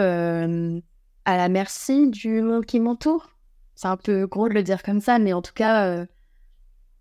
à 1.24 1.36
la 1.36 1.48
merci 1.48 2.10
du 2.10 2.42
monde 2.42 2.66
qui 2.66 2.80
m'entoure. 2.80 3.30
C'est 3.76 3.88
un 3.88 3.96
peu 3.96 4.26
gros 4.26 4.48
de 4.48 4.54
le 4.54 4.64
dire 4.64 4.82
comme 4.82 5.00
ça, 5.00 5.20
mais 5.20 5.32
en 5.32 5.42
tout 5.42 5.54
cas, 5.54 6.06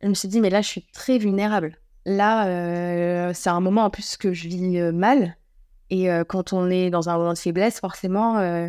je 0.02 0.08
me 0.08 0.13
suis 0.13 0.28
dit 0.28 0.39
mais 0.39 0.52
là 0.52 0.62
je 0.62 0.67
suis 0.67 0.86
très 0.93 1.17
vulnérable. 1.17 1.80
Là, 2.10 3.34
c'est 3.34 3.50
un 3.50 3.60
moment 3.60 3.84
en 3.84 3.89
plus 3.89 4.17
que 4.17 4.34
je 4.34 4.48
vis 4.48 4.80
mal 4.93 5.38
et 5.89 6.12
euh, 6.12 6.24
quand 6.24 6.54
on 6.54 6.70
est 6.70 6.89
dans 6.89 7.10
un 7.10 7.17
moment 7.17 7.34
de 7.34 7.38
faiblesse, 7.38 7.80
forcément, 7.80 8.38
euh, 8.39 8.67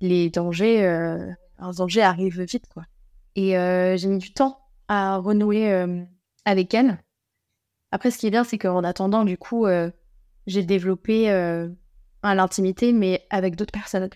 les 0.00 0.30
dangers, 0.30 0.84
euh, 0.84 1.30
un 1.58 1.70
danger 1.70 2.02
arrive 2.02 2.42
vite, 2.42 2.66
quoi. 2.72 2.84
Et 3.36 3.50
j'ai 3.98 4.08
mis 4.08 4.18
du 4.18 4.32
temps 4.32 4.58
à 4.88 5.18
renouer 5.18 5.70
avec 6.46 6.72
elle. 6.72 6.98
Après, 7.92 8.10
ce 8.10 8.16
qui 8.16 8.26
est 8.26 8.30
bien, 8.30 8.44
c'est 8.44 8.56
qu'en 8.56 8.82
attendant, 8.82 9.24
du 9.26 9.36
coup, 9.36 9.66
j'ai 10.46 10.62
développé 10.62 11.26
l'intimité, 12.22 12.94
mais 12.94 13.26
avec 13.28 13.56
d'autres 13.56 13.72
personnes. 13.72 14.08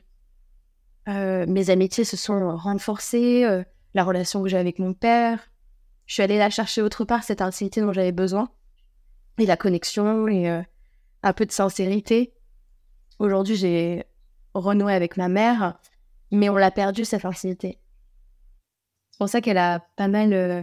mes 1.07 1.69
amitiés 1.69 2.05
se 2.05 2.17
sont 2.17 2.57
renforcées, 2.57 3.45
la 3.93 4.05
relation 4.05 4.43
que 4.43 4.49
j'ai 4.49 4.57
avec 4.57 4.79
mon 4.79 4.95
père. 4.95 5.51
Je 6.07 6.15
suis 6.15 6.23
allée 6.23 6.39
la 6.39 6.49
chercher 6.49 6.81
autre 6.81 7.05
part, 7.05 7.23
cette 7.23 7.43
intimité 7.43 7.83
dont 7.83 7.93
j'avais 7.93 8.13
besoin. 8.13 8.49
Et 9.41 9.47
la 9.47 9.57
connexion 9.57 10.29
et 10.29 10.49
un 11.23 11.33
peu 11.33 11.47
de 11.47 11.51
sincérité. 11.51 12.35
Aujourd'hui, 13.19 13.57
j'ai 13.57 14.05
renoué 14.53 14.93
avec 14.93 15.17
ma 15.17 15.29
mère, 15.29 15.79
mais 16.31 16.51
on 16.51 16.57
l'a 16.57 16.71
perdu, 16.71 17.07
cette 17.07 17.23
facilité. 17.23 17.79
C'est 19.11 19.19
pour 19.19 19.31
ça 19.31 19.41
qu'elle 19.41 19.57
a 19.57 19.81
pas 19.97 20.09
mal 20.09 20.35
euh, 20.35 20.63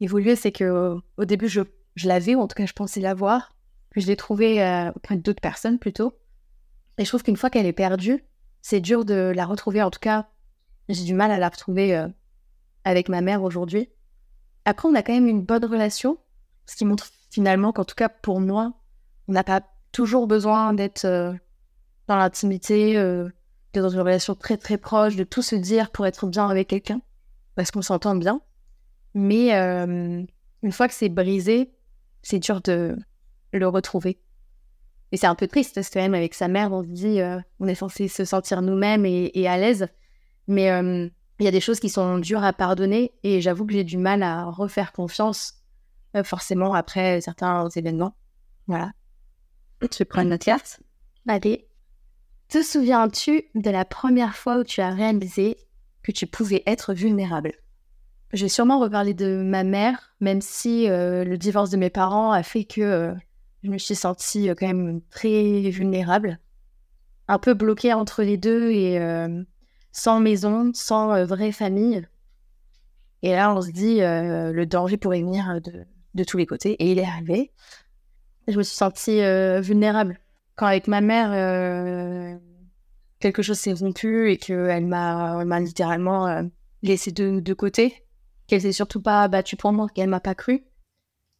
évolué. 0.00 0.36
C'est 0.36 0.52
que 0.52 0.96
au 1.16 1.24
début, 1.24 1.48
je, 1.48 1.62
l'avais, 2.04 2.36
ou 2.36 2.40
en 2.40 2.46
tout 2.46 2.54
cas, 2.54 2.66
je 2.66 2.72
pensais 2.72 3.00
l'avoir. 3.00 3.52
Puis 3.90 4.00
je 4.00 4.06
l'ai 4.06 4.16
trouvée 4.16 4.62
euh, 4.62 4.92
auprès 4.92 5.16
d'autres 5.16 5.40
personnes 5.40 5.80
plutôt. 5.80 6.16
Et 6.98 7.04
je 7.04 7.08
trouve 7.08 7.24
qu'une 7.24 7.36
fois 7.36 7.50
qu'elle 7.50 7.66
est 7.66 7.72
perdue, 7.72 8.24
c'est 8.60 8.80
dur 8.80 9.04
de 9.04 9.32
la 9.34 9.44
retrouver. 9.44 9.82
En 9.82 9.90
tout 9.90 9.98
cas, 9.98 10.28
j'ai 10.88 11.04
du 11.04 11.14
mal 11.14 11.32
à 11.32 11.38
la 11.38 11.48
retrouver 11.48 11.96
euh, 11.96 12.06
avec 12.84 13.08
ma 13.08 13.22
mère 13.22 13.42
aujourd'hui. 13.42 13.88
Après, 14.66 14.88
on 14.88 14.94
a 14.94 15.02
quand 15.02 15.12
même 15.14 15.26
une 15.26 15.42
bonne 15.42 15.64
relation, 15.64 16.18
ce 16.66 16.76
qui 16.76 16.84
montre 16.84 17.10
finalement 17.32 17.72
qu'en 17.72 17.84
tout 17.84 17.94
cas 17.94 18.10
pour 18.10 18.40
moi, 18.40 18.74
on 19.26 19.32
n'a 19.32 19.42
pas 19.42 19.62
toujours 19.90 20.26
besoin 20.26 20.74
d'être 20.74 21.34
dans 22.06 22.16
l'intimité, 22.16 22.96
euh, 22.98 23.28
dans 23.74 23.88
une 23.88 24.00
relation 24.00 24.34
très 24.34 24.58
très 24.58 24.76
proche, 24.76 25.16
de 25.16 25.24
tout 25.24 25.42
se 25.42 25.56
dire 25.56 25.90
pour 25.90 26.06
être 26.06 26.26
bien 26.26 26.46
avec 26.46 26.68
quelqu'un, 26.68 27.00
parce 27.54 27.70
qu'on 27.70 27.82
s'entend 27.82 28.14
bien. 28.14 28.40
Mais 29.14 29.54
euh, 29.54 30.22
une 30.62 30.72
fois 30.72 30.88
que 30.88 30.94
c'est 30.94 31.08
brisé, 31.08 31.72
c'est 32.22 32.38
dur 32.38 32.60
de 32.60 32.96
le 33.52 33.68
retrouver. 33.68 34.20
Et 35.10 35.16
c'est 35.16 35.26
un 35.26 35.34
peu 35.34 35.46
triste, 35.46 35.74
parce 35.74 35.90
que 35.90 35.98
même 35.98 36.14
avec 36.14 36.34
sa 36.34 36.48
mère, 36.48 36.72
on 36.72 36.82
se 36.82 36.88
dit, 36.88 37.20
euh, 37.20 37.38
on 37.60 37.66
est 37.66 37.74
censé 37.74 38.08
se 38.08 38.24
sentir 38.24 38.62
nous-mêmes 38.62 39.04
et, 39.06 39.46
à 39.46 39.56
l'aise. 39.58 39.88
Mais 40.48 40.64
il 41.38 41.44
y 41.44 41.48
a 41.48 41.50
des 41.50 41.60
choses 41.60 41.80
qui 41.80 41.88
sont 41.88 42.18
dures 42.18 42.44
à 42.44 42.52
pardonner, 42.52 43.12
et 43.22 43.40
j'avoue 43.40 43.66
que 43.66 43.72
j'ai 43.72 43.84
du 43.84 43.98
mal 43.98 44.22
à 44.22 44.44
refaire 44.44 44.92
confiance, 44.92 45.61
forcément, 46.24 46.74
après 46.74 47.20
certains 47.20 47.68
événements. 47.70 48.14
Voilà. 48.66 48.92
Tu 49.90 50.04
prends 50.04 50.24
notre 50.24 50.44
carte 50.44 50.80
Allez. 51.26 51.66
Te 52.48 52.62
souviens-tu 52.62 53.44
de 53.54 53.70
la 53.70 53.84
première 53.84 54.36
fois 54.36 54.58
où 54.58 54.64
tu 54.64 54.80
as 54.80 54.90
réalisé 54.90 55.56
que 56.02 56.12
tu 56.12 56.26
pouvais 56.26 56.62
être 56.66 56.94
vulnérable? 56.94 57.52
Je 58.32 58.42
vais 58.42 58.48
sûrement 58.48 58.78
reparler 58.78 59.14
de 59.14 59.42
ma 59.42 59.64
mère, 59.64 60.14
même 60.20 60.40
si 60.40 60.88
euh, 60.88 61.24
le 61.24 61.36
divorce 61.36 61.70
de 61.70 61.76
mes 61.76 61.90
parents 61.90 62.32
a 62.32 62.42
fait 62.42 62.64
que 62.64 62.80
euh, 62.80 63.14
je 63.62 63.70
me 63.70 63.78
suis 63.78 63.94
sentie 63.94 64.48
euh, 64.48 64.54
quand 64.54 64.66
même 64.66 65.00
très 65.10 65.70
vulnérable, 65.70 66.38
un 67.28 67.38
peu 67.38 67.54
bloquée 67.54 67.92
entre 67.92 68.22
les 68.22 68.36
deux 68.36 68.70
et 68.70 68.98
sans 69.92 70.20
maison, 70.20 70.72
sans 70.74 71.24
vraie 71.24 71.52
famille. 71.52 72.06
Et 73.22 73.32
là, 73.32 73.54
on 73.54 73.60
se 73.62 73.70
dit, 73.70 74.00
le 74.00 74.64
danger 74.64 74.96
pourrait 74.96 75.20
venir 75.20 75.60
de, 75.62 75.86
de, 76.14 76.24
tous 76.24 76.36
les 76.36 76.46
côtés. 76.46 76.72
Et 76.72 76.92
il 76.92 76.98
est 76.98 77.04
arrivé. 77.04 77.52
Je 78.48 78.56
me 78.56 78.62
suis 78.62 78.76
sentie 78.76 79.20
vulnérable 79.60 80.18
quand 80.56 80.66
avec 80.66 80.86
ma 80.86 81.00
mère, 81.00 81.30
euh, 81.32 82.38
quelque 83.18 83.42
chose 83.42 83.58
s'est 83.58 83.72
rompu 83.72 84.30
et 84.30 84.36
qu'elle 84.36 84.86
m'a, 84.86 85.60
littéralement 85.60 86.26
euh, 86.26 86.42
laissé 86.82 87.12
de, 87.12 87.40
de 87.40 87.54
côté, 87.54 88.04
qu'elle 88.46 88.62
s'est 88.62 88.72
surtout 88.72 89.00
pas 89.00 89.28
battue 89.28 89.56
pour 89.56 89.72
moi, 89.72 89.88
qu'elle 89.94 90.08
m'a 90.08 90.20
pas 90.20 90.34
cru. 90.34 90.64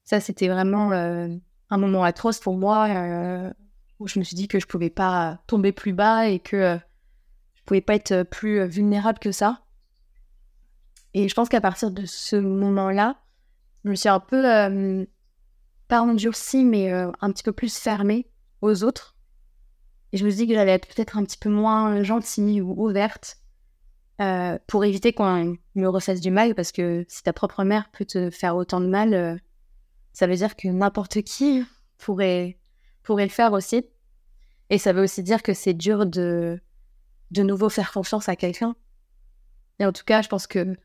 Ça, 0.05 0.21
c'était 0.21 0.49
vraiment 0.49 0.93
euh, 0.93 1.29
un 1.71 1.79
moment 1.79 2.05
atroce 2.05 2.41
pour 2.41 2.57
moi 2.57 2.89
où 3.99 4.09
je 4.09 4.19
me 4.19 4.25
suis 4.25 4.35
dit 4.35 4.49
que 4.49 4.59
je 4.59 4.67
pouvais 4.67 4.91
pas 4.91 5.39
tomber 5.47 5.71
plus 5.71 5.93
bas 5.93 6.27
et 6.27 6.41
que 6.41 6.79
je 7.55 7.63
pouvais 7.65 7.81
pas 7.81 7.95
être 7.95 8.25
plus 8.25 8.67
vulnérable 8.67 9.21
que 9.21 9.31
ça. 9.31 9.63
Et 11.15 11.29
je 11.29 11.35
pense 11.35 11.49
qu'à 11.49 11.61
partir 11.61 11.91
de 11.91 12.05
ce 12.07 12.35
moment-là, 12.37 13.19
je 13.85 13.91
me 13.91 13.95
suis 13.95 14.09
un 14.09 14.21
peu, 14.21 15.07
pas 15.89 16.03
endurcie, 16.03 16.65
mais 16.65 16.91
un 16.91 17.33
petit 17.33 17.43
peu 17.43 17.53
plus 17.53 17.77
fermée 17.77 18.29
aux 18.61 18.85
autres. 18.85 19.17
Et 20.13 20.19
je 20.19 20.25
me 20.25 20.31
dis 20.31 20.47
que 20.47 20.55
j'allais 20.55 20.73
être 20.73 20.89
peut-être 20.89 21.17
un 21.17 21.25
petit 21.25 21.39
peu 21.39 21.49
moins 21.49 22.03
gentille 22.03 22.61
ou 22.61 22.87
ouverte 22.87 23.39
euh, 24.21 24.59
pour 24.67 24.85
éviter 24.85 25.13
qu'on 25.13 25.57
me 25.75 25.87
refasse 25.89 26.21
du 26.21 26.31
mal, 26.31 26.55
parce 26.55 26.71
que 26.71 27.05
si 27.09 27.23
ta 27.23 27.33
propre 27.33 27.65
mère 27.65 27.91
peut 27.91 28.05
te 28.05 28.31
faire 28.31 28.55
autant 28.57 28.81
de 28.81 28.87
mal, 28.87 29.15
euh, 29.15 29.37
ça 30.13 30.27
veut 30.27 30.37
dire 30.37 30.55
que 30.55 30.69
n'importe 30.69 31.23
qui 31.23 31.65
pourrait, 31.99 32.59
pourrait 33.03 33.25
le 33.25 33.31
faire 33.31 33.53
aussi. 33.53 33.85
Et 34.69 34.79
ça 34.79 34.93
veut 34.93 35.03
aussi 35.03 35.23
dire 35.23 35.43
que 35.43 35.55
c'est 35.55 35.75
dur 35.75 36.07
de 36.07 36.61
de 37.31 37.43
nouveau 37.43 37.71
faire 37.71 37.93
confiance 37.93 38.29
à 38.29 38.37
quelqu'un. 38.37 38.77
Et 39.79 39.87
en 39.87 39.93
tout 39.93 40.05
cas, 40.05 40.21
je 40.21 40.29
pense 40.29 40.47
que, 40.47 40.77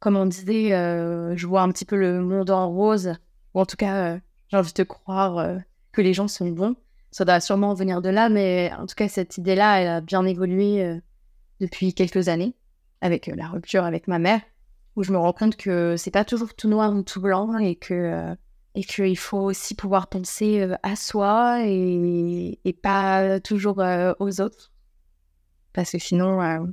comme 0.00 0.16
on 0.16 0.26
disait, 0.26 0.74
euh, 0.74 1.36
je 1.36 1.46
vois 1.46 1.62
un 1.62 1.70
petit 1.70 1.84
peu 1.84 1.96
le 1.96 2.20
monde 2.20 2.50
en 2.50 2.70
rose, 2.70 3.14
ou 3.54 3.60
en 3.60 3.66
tout 3.66 3.76
cas, 3.76 4.18
j'ai 4.48 4.56
envie 4.56 4.72
de 4.72 4.82
croire 4.82 5.60
que 5.92 6.02
les 6.02 6.14
gens 6.14 6.28
sont 6.28 6.48
bons. 6.50 6.76
Ça 7.10 7.24
doit 7.24 7.40
sûrement 7.40 7.72
venir 7.72 8.02
de 8.02 8.10
là, 8.10 8.28
mais 8.28 8.70
en 8.78 8.84
tout 8.84 8.94
cas, 8.94 9.08
cette 9.08 9.38
idée-là, 9.38 9.80
elle 9.80 9.88
a 9.88 10.00
bien 10.02 10.26
évolué 10.26 10.84
euh, 10.84 11.00
depuis 11.60 11.94
quelques 11.94 12.28
années, 12.28 12.54
avec 13.00 13.28
euh, 13.28 13.34
la 13.34 13.48
rupture 13.48 13.84
avec 13.84 14.06
ma 14.06 14.18
mère, 14.18 14.42
où 14.96 15.02
je 15.02 15.12
me 15.12 15.16
rends 15.16 15.32
compte 15.32 15.56
que 15.56 15.96
c'est 15.96 16.10
pas 16.10 16.26
toujours 16.26 16.54
tout 16.54 16.68
noir 16.68 16.94
ou 16.94 17.02
tout 17.02 17.22
blanc 17.22 17.56
et 17.56 17.74
que 17.74 17.94
euh, 17.94 18.34
et 18.74 18.84
qu'il 18.84 19.16
faut 19.16 19.38
aussi 19.38 19.74
pouvoir 19.74 20.08
penser 20.08 20.68
à 20.82 20.96
soi 20.96 21.60
et 21.64 22.78
pas 22.82 23.40
toujours 23.40 23.82
aux 24.18 24.40
autres, 24.42 24.70
parce 25.72 25.92
que 25.92 25.98
sinon, 25.98 26.66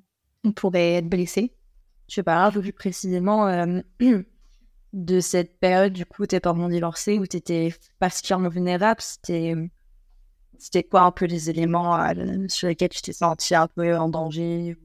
on 0.43 0.51
pourrait 0.51 0.95
être 0.95 1.07
blessé. 1.07 1.53
Je 2.07 2.21
parler 2.21 2.47
un 2.47 2.51
peu 2.51 2.61
plus 2.61 2.73
précisément 2.73 3.47
de 4.93 5.19
cette 5.19 5.59
période, 5.59 5.93
du 5.93 6.05
coup, 6.05 6.25
tes 6.25 6.39
parents 6.39 6.69
divorcés, 6.69 7.17
où 7.17 7.25
tu 7.25 7.37
étais 7.37 7.73
particulièrement 7.99 8.49
vulnérable. 8.49 9.01
C'était 9.01 9.55
c'était 10.63 10.83
quoi 10.83 11.01
un 11.01 11.11
peu 11.11 11.25
les 11.25 11.49
éléments 11.49 11.99
euh, 11.99 12.45
sur 12.47 12.69
lesquels 12.69 12.87
tu 12.87 13.01
t'es 13.01 13.11
senti 13.11 13.53
un 13.53 13.67
peu 13.67 13.97
en 13.97 14.07
danger 14.07 14.77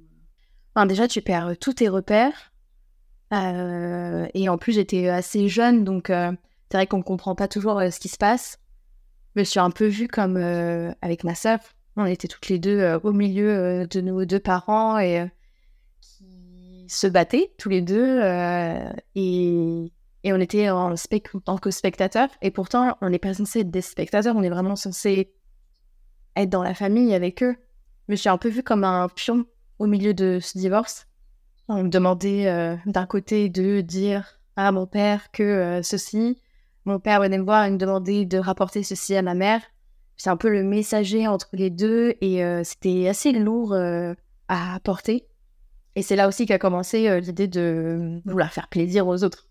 enfin, 0.75 0.87
Déjà, 0.87 1.07
tu 1.07 1.23
perds 1.23 1.57
tous 1.61 1.75
tes 1.75 1.89
repères. 1.89 2.53
Euh, 3.33 4.27
et 4.35 4.49
en 4.49 4.59
plus, 4.59 4.73
j'étais 4.73 5.09
assez 5.09 5.49
jeune, 5.49 5.85
donc 5.85 6.11
euh, 6.11 6.33
c'est 6.69 6.79
vrai 6.79 6.89
qu'on 6.89 6.99
ne 6.99 7.03
comprend 7.05 7.37
pas 7.37 7.47
toujours 7.47 7.81
ce 7.81 8.01
qui 8.01 8.09
se 8.09 8.17
passe. 8.17 8.59
Je 9.37 9.41
me 9.41 9.45
suis 9.45 9.61
un 9.61 9.71
peu 9.71 9.87
vue 9.87 10.09
comme 10.09 10.37
avec 11.01 11.23
ma 11.23 11.37
sœur. 11.37 11.61
On 11.97 12.07
était 12.07 12.27
toutes 12.27 12.49
les 12.49 12.59
deux 12.59 12.99
au 13.05 13.13
milieu 13.13 13.87
de 13.87 14.01
nos 14.01 14.25
deux 14.25 14.41
parents 14.41 14.99
et 14.99 15.31
se 16.89 17.07
battaient 17.07 17.53
tous 17.59 17.69
les 17.69 17.83
deux. 17.83 18.21
et, 19.15 19.93
et 20.25 20.33
on 20.33 20.41
était 20.41 20.71
en, 20.71 20.93
en 20.93 21.41
tant 21.45 21.59
que 21.59 21.71
spectateurs. 21.71 22.31
Et 22.43 22.51
pourtant, 22.51 22.97
on 23.01 23.11
n'est 23.11 23.19
pas 23.19 23.35
censé 23.35 23.61
être 23.61 23.71
des 23.71 23.83
spectateurs, 23.83 24.37
on 24.37 24.43
est 24.43 24.51
vraiment 24.51 24.77
censé 24.77 25.33
être 26.37 26.51
dans 26.51 26.63
la 26.63 26.75
famille 26.75 27.15
avec 27.15 27.43
eux. 27.43 27.57
Me 28.09 28.17
suis 28.17 28.29
un 28.29 28.39
peu 28.39 28.49
vue 28.49 28.63
comme 28.63 28.85
un 28.85 29.09
pion 29.09 29.45
au 29.79 29.87
milieu 29.87 30.15
de 30.15 30.39
ce 30.41 30.59
divorce. 30.59 31.07
On 31.69 31.85
me 31.85 31.89
demandait 31.89 32.49
euh, 32.49 32.77
d'un 32.87 33.07
côté 33.07 33.49
de 33.49 33.83
dire 33.83 34.41
à 34.57 34.73
mon 34.73 34.87
père 34.87 35.31
que 35.31 35.43
euh, 35.43 35.83
ceci, 35.83 36.41
mon 36.85 36.99
père 36.99 37.21
venait 37.21 37.39
me 37.39 37.45
voir 37.45 37.65
et 37.65 37.71
me 37.71 37.77
demandait 37.77 38.25
de 38.25 38.39
rapporter 38.39 38.83
ceci 38.83 39.15
à 39.15 39.23
ma 39.23 39.35
mère. 39.35 39.61
C'est 40.17 40.31
un 40.31 40.37
peu 40.37 40.49
le 40.49 40.65
messager 40.65 41.29
entre 41.29 41.51
les 41.53 41.71
deux 41.71 42.15
et 42.21 42.43
euh, 42.43 42.65
c'était 42.65 43.07
assez 43.09 43.33
lourd 43.33 43.77
à 44.49 44.81
porter. 44.83 45.29
Et 45.99 46.03
c'est 46.03 46.15
là 46.15 46.29
aussi 46.29 46.47
qu'a 46.47 46.61
commencé 46.61 47.21
l'idée 47.21 47.49
de 47.49 48.23
vouloir 48.25 48.53
faire 48.53 48.69
plaisir 48.69 49.09
aux 49.09 49.25
autres, 49.25 49.49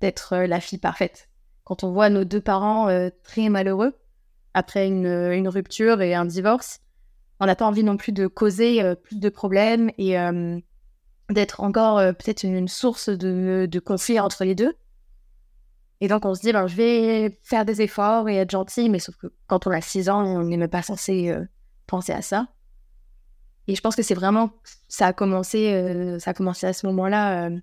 d'être 0.00 0.34
la 0.34 0.60
fille 0.60 0.78
parfaite. 0.78 1.28
Quand 1.64 1.84
on 1.84 1.92
voit 1.92 2.08
nos 2.08 2.24
deux 2.24 2.40
parents 2.40 2.88
très 3.22 3.50
malheureux, 3.50 3.92
après 4.54 4.88
une, 4.88 5.46
rupture 5.46 6.00
et 6.00 6.14
un 6.14 6.24
divorce. 6.24 6.80
On 7.38 7.44
n'a 7.44 7.54
pas 7.54 7.66
envie 7.66 7.84
non 7.84 7.98
plus 7.98 8.12
de 8.12 8.26
causer 8.26 8.82
plus 9.02 9.20
de 9.20 9.28
problèmes 9.28 9.90
et 9.98 10.16
d'être 11.28 11.60
encore 11.60 11.98
peut-être 12.14 12.44
une, 12.44 12.66
source 12.66 13.10
de, 13.10 13.68
de 13.70 13.78
conflit 13.78 14.18
entre 14.18 14.44
les 14.44 14.54
deux. 14.54 14.72
Et 16.00 16.08
donc, 16.08 16.24
on 16.24 16.34
se 16.34 16.40
dit, 16.40 16.52
ben, 16.54 16.66
je 16.66 16.76
vais 16.76 17.38
faire 17.42 17.66
des 17.66 17.82
efforts 17.82 18.30
et 18.30 18.36
être 18.36 18.52
gentil, 18.52 18.88
mais 18.88 19.00
sauf 19.00 19.16
que 19.16 19.26
quand 19.48 19.66
on 19.66 19.70
a 19.70 19.82
6 19.82 20.08
ans, 20.08 20.24
on 20.24 20.44
n'est 20.44 20.56
même 20.56 20.70
pas 20.70 20.80
censé 20.80 21.30
penser 21.86 22.12
à 22.12 22.22
ça. 22.22 22.48
Et 23.68 23.74
je 23.74 23.82
pense 23.82 23.94
que 23.94 24.02
c'est 24.02 24.14
vraiment, 24.14 24.50
ça 24.88 25.08
a 25.08 25.12
commencé, 25.12 25.74
euh, 25.74 26.18
ça 26.18 26.30
a 26.30 26.34
commencé 26.34 26.66
à 26.66 26.72
ce 26.72 26.86
moment-là, 26.86 27.46
euh, 27.48 27.58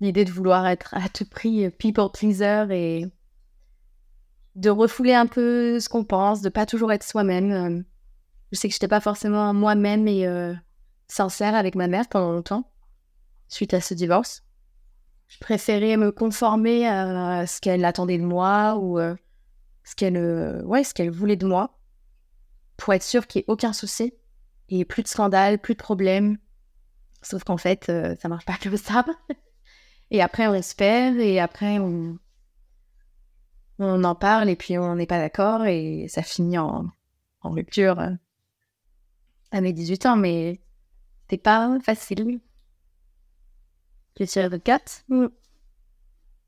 l'idée 0.00 0.24
de 0.24 0.32
vouloir 0.32 0.66
être 0.66 0.92
à 0.92 1.08
tout 1.08 1.24
prix 1.24 1.70
people 1.70 2.10
pleaser 2.12 2.66
et 2.72 3.06
de 4.56 4.70
refouler 4.70 5.14
un 5.14 5.26
peu 5.26 5.78
ce 5.78 5.88
qu'on 5.88 6.02
pense, 6.02 6.42
de 6.42 6.48
pas 6.48 6.66
toujours 6.66 6.92
être 6.92 7.04
soi-même. 7.04 7.52
Euh. 7.52 7.82
je 8.50 8.58
sais 8.58 8.68
que 8.68 8.72
je 8.72 8.76
n'étais 8.76 8.88
pas 8.88 9.00
forcément 9.00 9.54
moi-même 9.54 10.08
et 10.08 10.26
sincère 11.06 11.54
avec 11.54 11.76
ma 11.76 11.86
mère 11.86 12.08
pendant 12.08 12.32
longtemps, 12.32 12.68
suite 13.46 13.72
à 13.72 13.80
ce 13.80 13.94
divorce. 13.94 14.42
Je 15.28 15.38
préférais 15.38 15.96
me 15.96 16.10
conformer 16.10 16.88
à 16.88 17.46
ce 17.46 17.60
qu'elle 17.60 17.84
attendait 17.84 18.18
de 18.18 18.24
moi 18.24 18.76
ou 18.80 18.98
ce 19.84 19.94
qu'elle 19.94 20.62
ouais, 20.64 20.82
ce 20.82 20.92
qu'elle 20.92 21.10
voulait 21.10 21.36
de 21.36 21.46
moi 21.46 21.78
pour 22.76 22.94
être 22.94 23.04
sûre 23.04 23.28
qu'il 23.28 23.40
n'y 23.40 23.42
ait 23.44 23.50
aucun 23.50 23.72
souci 23.72 24.12
et 24.68 24.84
plus 24.84 25.02
de 25.02 25.08
scandales, 25.08 25.58
plus 25.58 25.74
de 25.74 25.78
problèmes. 25.78 26.38
Sauf 27.22 27.44
qu'en 27.44 27.56
fait, 27.56 27.88
euh, 27.88 28.14
ça 28.20 28.28
marche 28.28 28.44
pas 28.44 28.56
comme 28.62 28.76
ça. 28.76 29.04
et 30.10 30.22
après, 30.22 30.46
on 30.46 30.54
espère, 30.54 31.18
et 31.18 31.40
après, 31.40 31.78
on, 31.78 32.18
on 33.78 34.04
en 34.04 34.14
parle, 34.14 34.48
et 34.48 34.56
puis 34.56 34.78
on 34.78 34.94
n'est 34.96 35.06
pas 35.06 35.18
d'accord, 35.18 35.64
et 35.66 36.06
ça 36.08 36.22
finit 36.22 36.58
en, 36.58 36.86
en 37.42 37.50
rupture 37.50 38.00
euh, 38.00 38.10
à 39.50 39.60
mes 39.60 39.72
18 39.72 40.06
ans, 40.06 40.16
mais 40.16 40.60
c'est 41.28 41.38
pas 41.38 41.78
facile. 41.82 42.40
Question 44.14 44.48
de 44.48 44.56
4. 44.56 45.04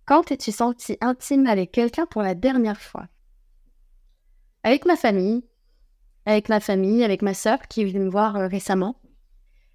Quand 0.07 0.23
t'es-tu 0.23 0.53
senti 0.53 0.97
intime 1.03 1.47
avec 1.47 1.71
quelqu'un 1.71 2.07
pour 2.07 2.23
la 2.23 2.35
dernière 2.35 2.81
fois? 2.81 3.09
Avec 4.63 4.87
ma 4.87 4.97
famille, 4.97 5.45
avec 6.29 6.51
ma 6.51 6.61
famille, 6.61 7.03
avec 7.05 7.23
ma 7.23 7.33
sœur 7.33 7.59
qui 7.69 7.81
est 7.81 7.85
venue 7.87 8.05
me 8.05 8.11
voir 8.11 8.37
euh, 8.37 8.49
récemment, 8.49 9.01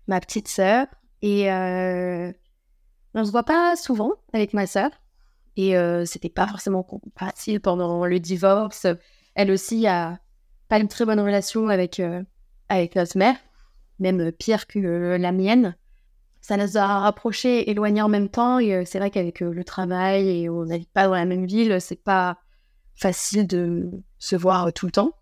ma 0.08 0.20
petite 0.20 0.48
sœur. 0.48 0.86
Et 1.24 1.52
euh, 1.52 2.32
on 3.16 3.26
se 3.26 3.32
voit 3.32 3.44
pas 3.44 3.76
souvent 3.76 4.12
avec 4.34 4.54
ma 4.54 4.68
sœur. 4.68 4.92
Et 5.58 5.76
euh, 5.76 6.06
c'était 6.06 6.30
pas 6.30 6.48
forcément 6.48 6.88
facile 7.18 7.60
pendant 7.60 8.06
le 8.06 8.20
divorce. 8.20 8.86
Elle 9.34 9.50
aussi 9.50 9.88
a 9.88 10.20
pas 10.70 10.78
une 10.78 10.88
très 10.88 11.06
bonne 11.06 11.20
relation 11.20 11.70
avec, 11.70 12.00
avec 12.70 12.96
notre 12.96 13.18
mère, 13.18 13.36
même 13.98 14.32
pire 14.32 14.68
que 14.68 15.18
la 15.20 15.32
mienne. 15.32 15.76
Ça 16.40 16.56
nous 16.56 16.78
a 16.78 17.00
rapprochés, 17.00 17.72
éloignés 17.72 18.04
en 18.04 18.10
même 18.10 18.30
temps. 18.30 18.60
Et 18.60 18.86
c'est 18.86 19.00
vrai 19.00 19.10
qu'avec 19.10 19.40
le 19.40 19.64
travail 19.64 20.30
et 20.30 20.50
on 20.50 20.66
n'habite 20.66 20.92
pas 20.92 21.08
dans 21.08 21.16
la 21.16 21.26
même 21.26 21.48
ville, 21.48 21.82
c'est 21.82 22.04
pas 22.04 22.38
facile 22.94 23.48
de 23.48 23.90
se 24.20 24.36
voir 24.36 24.72
tout 24.72 24.86
le 24.86 24.92
temps. 24.92 25.14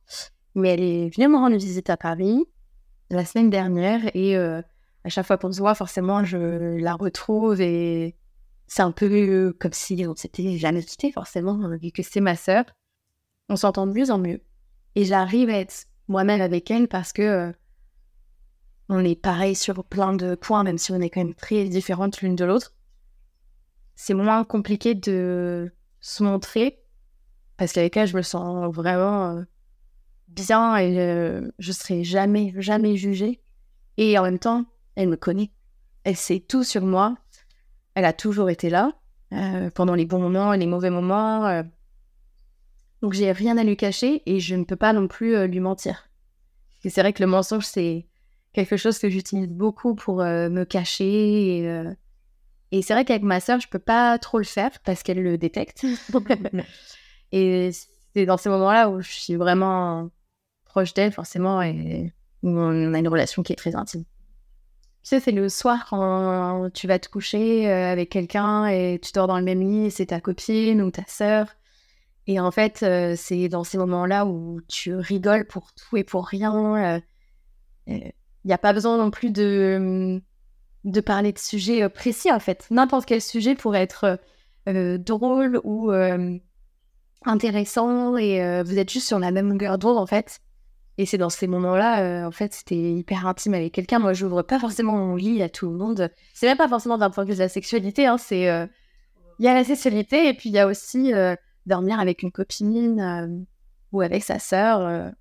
Mais 0.56 0.70
elle 0.70 0.84
est 0.84 1.16
venue 1.16 1.28
me 1.28 1.38
rendre 1.38 1.56
visite 1.56 1.90
à 1.90 1.98
Paris 1.98 2.46
la 3.10 3.26
semaine 3.26 3.50
dernière 3.50 4.02
et 4.16 4.38
euh, 4.38 4.62
à 5.04 5.10
chaque 5.10 5.26
fois 5.26 5.38
qu'on 5.38 5.52
se 5.52 5.60
voit, 5.60 5.76
forcément, 5.76 6.24
je 6.24 6.78
la 6.78 6.94
retrouve 6.94 7.60
et 7.62 8.16
c'est 8.68 8.84
un 8.84 8.92
peu 8.92 9.54
comme 9.60 9.74
si 9.74 10.06
on 10.08 10.16
s'était 10.16 10.58
jamais 10.58 10.84
quitté, 10.84 11.12
forcément, 11.12 11.58
vu 11.78 11.92
que 11.92 12.04
c'est 12.04 12.22
ma 12.22 12.36
sœur. 12.36 12.66
On 13.50 13.56
s'entend 13.56 13.88
de 13.88 13.94
mieux 13.94 14.12
en 14.12 14.18
mieux. 14.18 14.42
Et 14.96 15.06
j'arrive 15.06 15.50
à 15.50 15.60
être 15.60 15.88
moi-même 16.08 16.42
avec 16.42 16.70
elle 16.72 16.88
parce 16.88 17.12
que 17.12 17.22
euh, 17.22 17.52
on 18.90 19.04
est 19.04 19.20
pareil 19.20 19.56
sur 19.56 19.84
plein 19.84 20.14
de 20.14 20.36
points, 20.36 20.64
même 20.64 20.78
si 20.78 20.92
on 20.92 21.02
est 21.02 21.10
quand 21.10 21.24
même 21.24 21.34
très 21.34 21.66
différentes 21.66 22.22
l'une 22.22 22.36
de 22.36 22.46
l'autre. 22.46 22.74
C'est 23.96 24.14
moins 24.14 24.44
compliqué 24.44 24.96
de 24.96 25.74
se 26.00 26.24
montrer 26.24 26.82
parce 27.58 27.74
qu'avec 27.74 27.96
elle, 27.98 28.08
je 28.08 28.18
me 28.18 28.22
sens 28.22 28.74
vraiment 28.74 29.38
euh, 29.38 29.44
bien 30.32 30.78
et 30.78 31.00
euh, 31.00 31.52
je 31.60 31.72
serai 31.72 32.04
jamais, 32.04 32.54
jamais 32.58 32.96
jugée. 32.96 33.41
Et 33.98 34.17
en 34.17 34.24
même 34.24 34.39
temps, 34.39 34.65
elle 34.96 35.10
me 35.10 35.17
connaît. 35.17 35.52
Elle 36.04 36.15
sait 36.15 36.39
tout 36.39 36.63
sur 36.63 36.84
moi. 36.84 37.15
Elle 37.96 38.06
a 38.06 38.13
toujours 38.13 38.50
été 38.50 38.70
là 38.70 38.94
euh, 39.34 39.70
pendant 39.72 39.96
les 39.96 40.06
bons 40.06 40.20
moments 40.20 40.54
et 40.54 40.58
les 40.58 40.65
mauvais 40.65 40.89
moments. 40.89 41.46
Euh. 41.46 41.63
Donc 43.02 43.13
j'ai 43.13 43.32
rien 43.32 43.58
à 43.58 43.63
lui 43.63 43.78
cacher 43.78 44.22
et 44.26 44.39
je 44.39 44.56
ne 44.56 44.63
peux 44.63 44.76
pas 44.76 44.94
non 44.94 45.08
plus 45.08 45.48
lui 45.48 45.60
mentir. 45.60 46.10
Et 46.84 46.89
c'est 46.89 47.02
vrai 47.02 47.13
que 47.13 47.22
le 47.22 47.28
mensonge, 47.28 47.65
c'est 47.65 48.08
quelque 48.54 48.78
chose 48.78 49.00
que 49.00 49.10
j'utilise 49.10 49.48
beaucoup 49.48 49.96
pour 49.96 50.17
me 50.17 50.63
cacher. 50.63 51.60
Et, 51.60 51.84
et 52.72 52.82
c'est 52.82 52.94
vrai 52.94 53.06
qu'avec 53.06 53.24
ma 53.24 53.39
sœur, 53.39 53.60
je 53.60 53.67
peux 53.67 53.80
pas 53.80 54.17
trop 54.20 54.38
le 54.38 54.44
faire 54.44 54.72
parce 54.84 55.04
qu'elle 55.04 55.22
le 55.22 55.38
détecte. 55.38 55.86
et 57.32 57.72
c'est 58.13 58.26
dans 58.26 58.38
ces 58.38 58.50
moments-là 58.50 58.89
où 58.89 59.02
je 59.02 59.12
suis 59.12 59.36
vraiment 59.36 60.12
proche 60.72 60.94
d'elle, 60.94 61.12
forcément, 61.12 61.62
et 61.62 62.14
on 62.44 62.94
a 62.94 63.00
une 63.00 63.08
relation 63.08 63.44
qui 63.44 63.52
est 63.54 63.58
très 63.58 63.76
intime. 63.76 64.06
Tu 65.04 65.10
sais, 65.10 65.20
c'est 65.20 65.32
le 65.32 65.50
soir 65.50 65.88
quand 65.90 66.70
tu 66.74 66.88
vas 66.88 67.00
te 67.00 67.10
coucher 67.10 67.68
euh, 67.70 67.92
avec 67.92 68.10
quelqu'un 68.10 68.68
et 68.68 69.00
tu 69.02 69.12
dors 69.14 69.28
dans 69.28 69.38
le 69.38 69.44
même 69.44 69.60
lit, 69.60 69.90
c'est 69.90 70.08
ta 70.08 70.22
copine 70.22 70.82
ou 70.82 70.92
ta 70.92 71.04
sœur. 71.08 71.48
Et 72.28 72.40
en 72.40 72.52
fait, 72.52 72.84
euh, 72.84 73.16
c'est 73.18 73.50
dans 73.50 73.64
ces 73.64 73.80
moments-là 73.80 74.26
où 74.28 74.62
tu 74.68 74.94
rigoles 74.96 75.48
pour 75.48 75.74
tout 75.74 75.98
et 75.98 76.04
pour 76.04 76.28
rien. 76.28 77.02
Il 77.88 77.94
euh, 77.94 78.10
n'y 78.46 78.54
a 78.54 78.60
pas 78.60 78.74
besoin 78.74 78.98
non 78.98 79.10
plus 79.10 79.32
de, 79.32 80.22
de 80.84 81.02
parler 81.02 81.34
de 81.34 81.40
sujets 81.40 81.90
précis, 81.90 82.32
en 82.32 82.40
fait. 82.40 82.68
N'importe 82.70 83.06
quel 83.06 83.22
sujet 83.22 83.56
pourrait 83.56 83.82
être 83.82 84.20
drôle 84.68 85.60
ou 85.64 85.92
intéressant 87.26 88.18
et 88.18 88.62
vous 88.64 88.78
êtes 88.78 88.92
juste 88.92 89.08
sur 89.08 89.18
la 89.18 89.32
même 89.32 89.50
longueur 89.50 89.80
d'onde, 89.80 89.98
en 89.98 90.06
fait. 90.06 90.42
Et 91.02 91.08
c'est 91.08 91.18
dans 91.18 91.32
ces 91.32 91.48
moments-là, 91.48 92.04
euh, 92.04 92.28
en 92.28 92.32
fait, 92.32 92.54
c'était 92.54 92.94
hyper 92.94 93.26
intime 93.26 93.56
avec 93.56 93.74
quelqu'un. 93.74 93.98
Moi, 93.98 94.14
j'ouvre 94.14 94.44
pas 94.44 94.60
forcément 94.60 94.92
mon 94.92 95.16
lit 95.16 95.42
à 95.42 95.50
tout 95.50 95.68
le 95.68 95.76
monde. 95.76 96.12
C'est 96.32 96.46
même 96.46 96.58
pas 96.58 96.68
forcément 96.68 97.00
d'un 97.00 97.10
point 97.10 97.24
de 97.24 97.30
vue 97.30 97.36
de 97.36 97.40
la 97.40 97.50
sexualité. 97.50 98.06
Hein, 98.06 98.20
c'est 98.20 98.48
euh, 98.52 98.68
il 99.40 99.46
y 99.46 99.48
a 99.48 99.56
la 99.56 99.64
sexualité 99.64 100.28
et 100.28 100.36
puis 100.36 100.50
il 100.50 100.52
y 100.54 100.60
a 100.60 100.68
aussi 100.68 101.12
euh, 101.12 101.36
dormir 101.66 102.00
avec 102.00 102.22
une 102.22 102.32
copine 102.32 103.48
ou 103.92 104.02
avec 104.02 104.24
sa 104.24 104.38
sœur. 104.38 105.12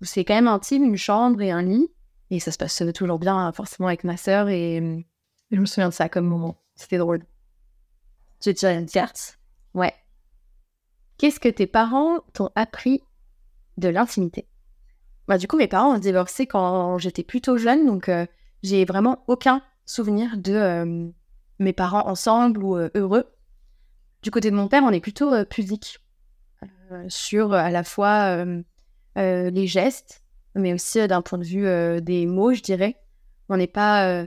c'est 0.00 0.24
quand 0.24 0.32
même 0.32 0.48
intime, 0.48 0.82
une 0.82 0.96
chambre 0.96 1.42
et 1.42 1.50
un 1.50 1.60
lit. 1.60 1.92
Et 2.30 2.40
ça 2.40 2.50
se 2.50 2.56
passe 2.56 2.82
toujours 2.94 3.18
bien, 3.18 3.52
forcément, 3.52 3.88
avec 3.88 4.04
ma 4.04 4.16
sœur. 4.16 4.48
Et, 4.48 5.04
je 5.50 5.60
me 5.60 5.66
souviens 5.66 5.90
de 5.90 5.94
ça 5.94 6.08
comme 6.08 6.24
moment. 6.24 6.56
C'était 6.74 6.96
drôle. 6.96 7.22
Tu 8.40 8.54
tirer 8.54 8.78
une 8.78 8.88
carte 8.88 9.38
Ouais. 9.74 9.92
Qu'est-ce 11.18 11.38
que 11.38 11.50
tes 11.50 11.66
parents 11.66 12.20
t'ont 12.32 12.48
appris 12.54 13.02
de 13.76 13.90
l'intimité? 13.90 14.48
Bah, 15.28 15.38
du 15.38 15.46
coup, 15.46 15.56
mes 15.56 15.68
parents 15.68 15.94
ont 15.94 15.98
divorcé 15.98 16.46
quand 16.46 16.98
j'étais 16.98 17.22
plutôt 17.22 17.56
jeune, 17.56 17.86
donc 17.86 18.08
euh, 18.08 18.26
j'ai 18.62 18.84
vraiment 18.84 19.24
aucun 19.28 19.62
souvenir 19.84 20.36
de 20.36 20.52
euh, 20.52 21.08
mes 21.58 21.72
parents 21.72 22.08
ensemble 22.08 22.62
ou 22.62 22.76
euh, 22.76 22.90
heureux. 22.94 23.26
Du 24.22 24.30
côté 24.30 24.50
de 24.50 24.56
mon 24.56 24.68
père, 24.68 24.82
on 24.84 24.90
est 24.90 25.00
plutôt 25.00 25.32
pudique 25.46 25.98
sur 27.08 27.54
à 27.54 27.70
la 27.70 27.82
fois 27.82 28.44
les 29.16 29.66
gestes, 29.66 30.22
mais 30.54 30.72
aussi 30.72 31.08
d'un 31.08 31.22
point 31.22 31.38
de 31.38 31.44
vue 31.44 32.00
des 32.00 32.26
mots, 32.26 32.52
je 32.54 32.62
dirais. 32.62 33.00
On 33.48 33.56
n'est 33.56 33.66
pas 33.66 34.24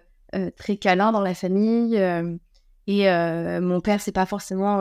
très 0.57 0.75
câlin 0.75 1.13
dans 1.13 1.21
la 1.21 1.33
famille 1.33 1.95
et 2.87 3.09
mon 3.61 3.79
père, 3.79 4.01
c'est 4.01 4.11
pas 4.11 4.25
forcément 4.25 4.79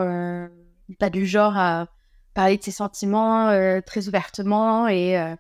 pas 0.98 1.11
du 1.11 1.27
genre 1.27 1.57
à 1.57 1.87
parler 2.35 2.57
de 2.57 2.64
ses 2.64 2.72
sentiments 2.72 3.50
très 3.87 4.09
ouvertement 4.09 4.88
et 4.88 5.37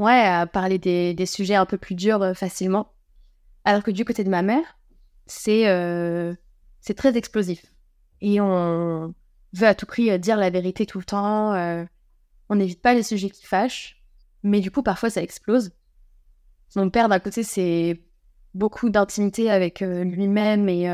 ouais, 0.00 0.24
à 0.24 0.46
parler 0.46 0.78
des, 0.78 1.26
sujets 1.26 1.54
un 1.54 1.66
peu 1.66 1.78
plus 1.78 1.94
durs 1.94 2.22
euh, 2.22 2.34
facilement. 2.34 2.92
Alors 3.64 3.82
que 3.82 3.90
du 3.90 4.04
côté 4.04 4.24
de 4.24 4.30
ma 4.30 4.42
mère, 4.42 4.78
c'est 5.26 5.68
euh, 5.68 6.34
très 6.96 7.16
explosif. 7.16 7.64
Et 8.22 8.40
on 8.40 9.14
veut 9.52 9.66
à 9.66 9.74
tout 9.74 9.86
prix 9.86 10.10
euh, 10.10 10.18
dire 10.18 10.36
la 10.36 10.50
vérité 10.50 10.86
tout 10.86 10.98
le 10.98 11.04
temps. 11.04 11.54
on 12.48 12.54
n'évite 12.54 12.82
pas 12.82 12.94
les 12.94 13.02
sujets 13.02 13.30
qui 13.30 13.46
fâchent. 13.46 14.02
Mais 14.42 14.60
du 14.60 14.70
coup, 14.70 14.82
parfois, 14.82 15.10
ça 15.10 15.22
explose. 15.22 15.72
Mon 16.74 16.88
père, 16.88 17.08
d'un 17.08 17.18
côté, 17.18 17.42
c'est 17.42 18.02
beaucoup 18.54 18.88
d'intimité 18.88 19.50
avec 19.50 19.80
lui-même 19.80 20.68
et 20.68 20.86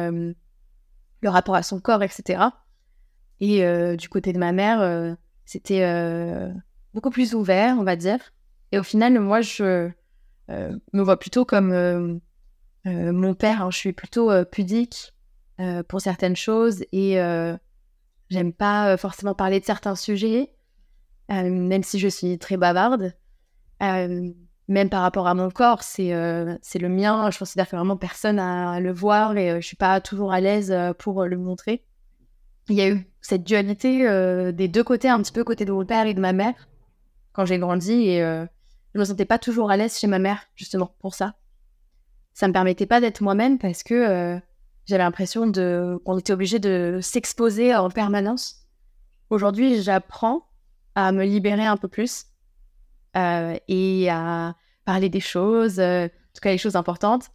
le 1.20 1.28
rapport 1.28 1.54
à 1.54 1.62
son 1.62 1.78
corps, 1.78 2.02
etc. 2.02 2.42
Et 3.38 3.96
du 3.96 4.08
côté 4.08 4.32
de 4.32 4.38
ma 4.38 4.50
mère, 4.50 5.16
c'était 5.44 5.84
beaucoup 6.92 7.10
plus 7.10 7.34
ouvert, 7.34 7.76
on 7.78 7.84
va 7.84 7.94
dire. 7.94 8.18
Et 8.76 8.78
au 8.78 8.82
final, 8.82 9.18
moi, 9.20 9.40
je 9.40 9.88
euh, 10.50 10.78
me 10.92 11.02
vois 11.02 11.18
plutôt 11.18 11.46
comme 11.46 11.72
euh, 11.72 12.14
euh, 12.84 13.10
mon 13.10 13.32
père. 13.32 13.62
Hein. 13.62 13.70
Je 13.70 13.78
suis 13.78 13.94
plutôt 13.94 14.30
pudique 14.52 15.14
pour 15.88 16.02
certaines 16.02 16.36
choses 16.36 16.84
et 16.92 17.14
j'aime 18.28 18.52
pas 18.52 18.98
forcément 18.98 19.34
parler 19.34 19.60
de 19.60 19.64
certains 19.64 19.94
sujets. 19.94 20.52
même 21.30 21.82
si 21.82 21.98
je 21.98 22.08
suis 22.08 22.38
très 22.38 22.58
bavarde. 22.58 23.14
Même 23.80 24.90
par 24.90 25.00
rapport 25.00 25.26
à 25.26 25.32
mon 25.32 25.48
corps, 25.48 25.82
c'est 25.82 26.12
c'est 26.60 26.78
le 26.78 26.90
mien. 26.90 27.30
Je 27.30 27.38
considère 27.38 27.66
que 27.66 27.76
vraiment 27.76 27.96
personne 27.96 28.38
à 28.38 28.78
le 28.78 28.92
voir 28.92 29.38
et 29.38 29.58
je 29.62 29.66
suis 29.66 29.76
pas 29.76 30.02
toujours 30.02 30.34
à 30.34 30.40
l'aise 30.40 30.74
pour 30.98 31.24
le 31.24 31.38
montrer. 31.38 31.82
Il 32.68 32.74
y 32.74 32.82
a 32.82 32.90
eu 32.90 33.10
cette 33.22 33.44
dualité 33.44 34.00
des 34.52 34.68
deux 34.68 34.84
côtés, 34.84 35.08
un 35.08 35.22
petit 35.22 35.32
peu 35.32 35.44
côté 35.44 35.64
de 35.64 35.72
mon 35.72 35.86
père 35.86 36.04
et 36.04 36.12
de 36.12 36.20
ma 36.20 36.34
mère, 36.34 36.68
quand 37.32 37.46
j'ai 37.46 37.58
grandi 37.58 38.20
je 38.96 39.00
me 39.00 39.04
sentais 39.04 39.26
pas 39.26 39.38
toujours 39.38 39.70
à 39.70 39.76
l'aise 39.76 39.98
chez 39.98 40.06
ma 40.06 40.18
mère, 40.18 40.46
justement, 40.54 40.94
pour 41.00 41.14
ça. 41.14 41.34
Ça 42.32 42.48
me 42.48 42.52
permettait 42.52 42.86
pas 42.86 43.00
d'être 43.00 43.20
moi-même 43.20 43.58
parce 43.58 43.82
que 43.82 44.40
j'avais 44.86 45.02
l'impression 45.02 45.46
de 45.46 45.98
qu'on 46.04 46.18
était 46.18 46.32
obligé 46.32 46.58
de 46.58 47.00
s'exposer 47.02 47.74
en 47.74 47.90
permanence. 47.90 48.66
Aujourd'hui, 49.30 49.82
j'apprends 49.82 50.46
à 50.94 51.12
me 51.12 51.24
libérer 51.24 51.66
un 51.66 51.76
peu 51.76 51.88
plus 51.88 52.26
euh, 53.16 53.56
et 53.68 54.08
à 54.08 54.54
parler 54.84 55.08
des 55.08 55.20
choses, 55.20 55.80
euh, 55.80 56.06
en 56.06 56.32
tout 56.34 56.40
cas 56.40 56.50
les 56.50 56.58
choses 56.58 56.76
importantes, 56.76 57.30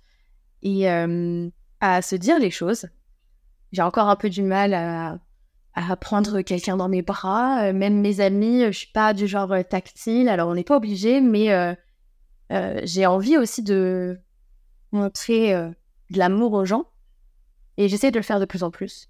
et 0.63 0.89
euh, 0.89 1.49
à 1.79 2.01
se 2.01 2.15
dire 2.15 2.39
les 2.39 2.51
choses. 2.51 2.87
J'ai 3.71 3.81
encore 3.81 4.09
un 4.09 4.15
peu 4.15 4.29
du 4.29 4.41
mal 4.41 4.73
à, 4.73 5.19
à 5.73 5.95
prendre 5.95 6.41
quelqu'un 6.41 6.77
dans 6.77 6.89
mes 6.89 7.01
bras, 7.01 7.71
même 7.71 8.01
mes 8.01 8.19
amis, 8.19 8.65
je 8.65 8.77
suis 8.77 8.91
pas 8.91 9.13
du 9.13 9.27
genre 9.27 9.53
tactile, 9.69 10.27
alors 10.27 10.49
on 10.49 10.55
n'est 10.55 10.63
pas 10.63 10.77
obligé, 10.77 11.21
mais 11.21 11.77
j'ai 12.83 13.05
envie 13.05 13.37
aussi 13.37 13.63
de 13.63 14.19
montrer 14.91 15.53
de 15.53 16.17
l'amour 16.17 16.53
aux 16.53 16.65
gens 16.65 16.85
et 17.77 17.87
j'essaie 17.87 18.11
de 18.11 18.17
le 18.17 18.23
faire 18.23 18.39
de 18.39 18.45
plus 18.45 18.63
en 18.63 18.71
plus. 18.71 19.09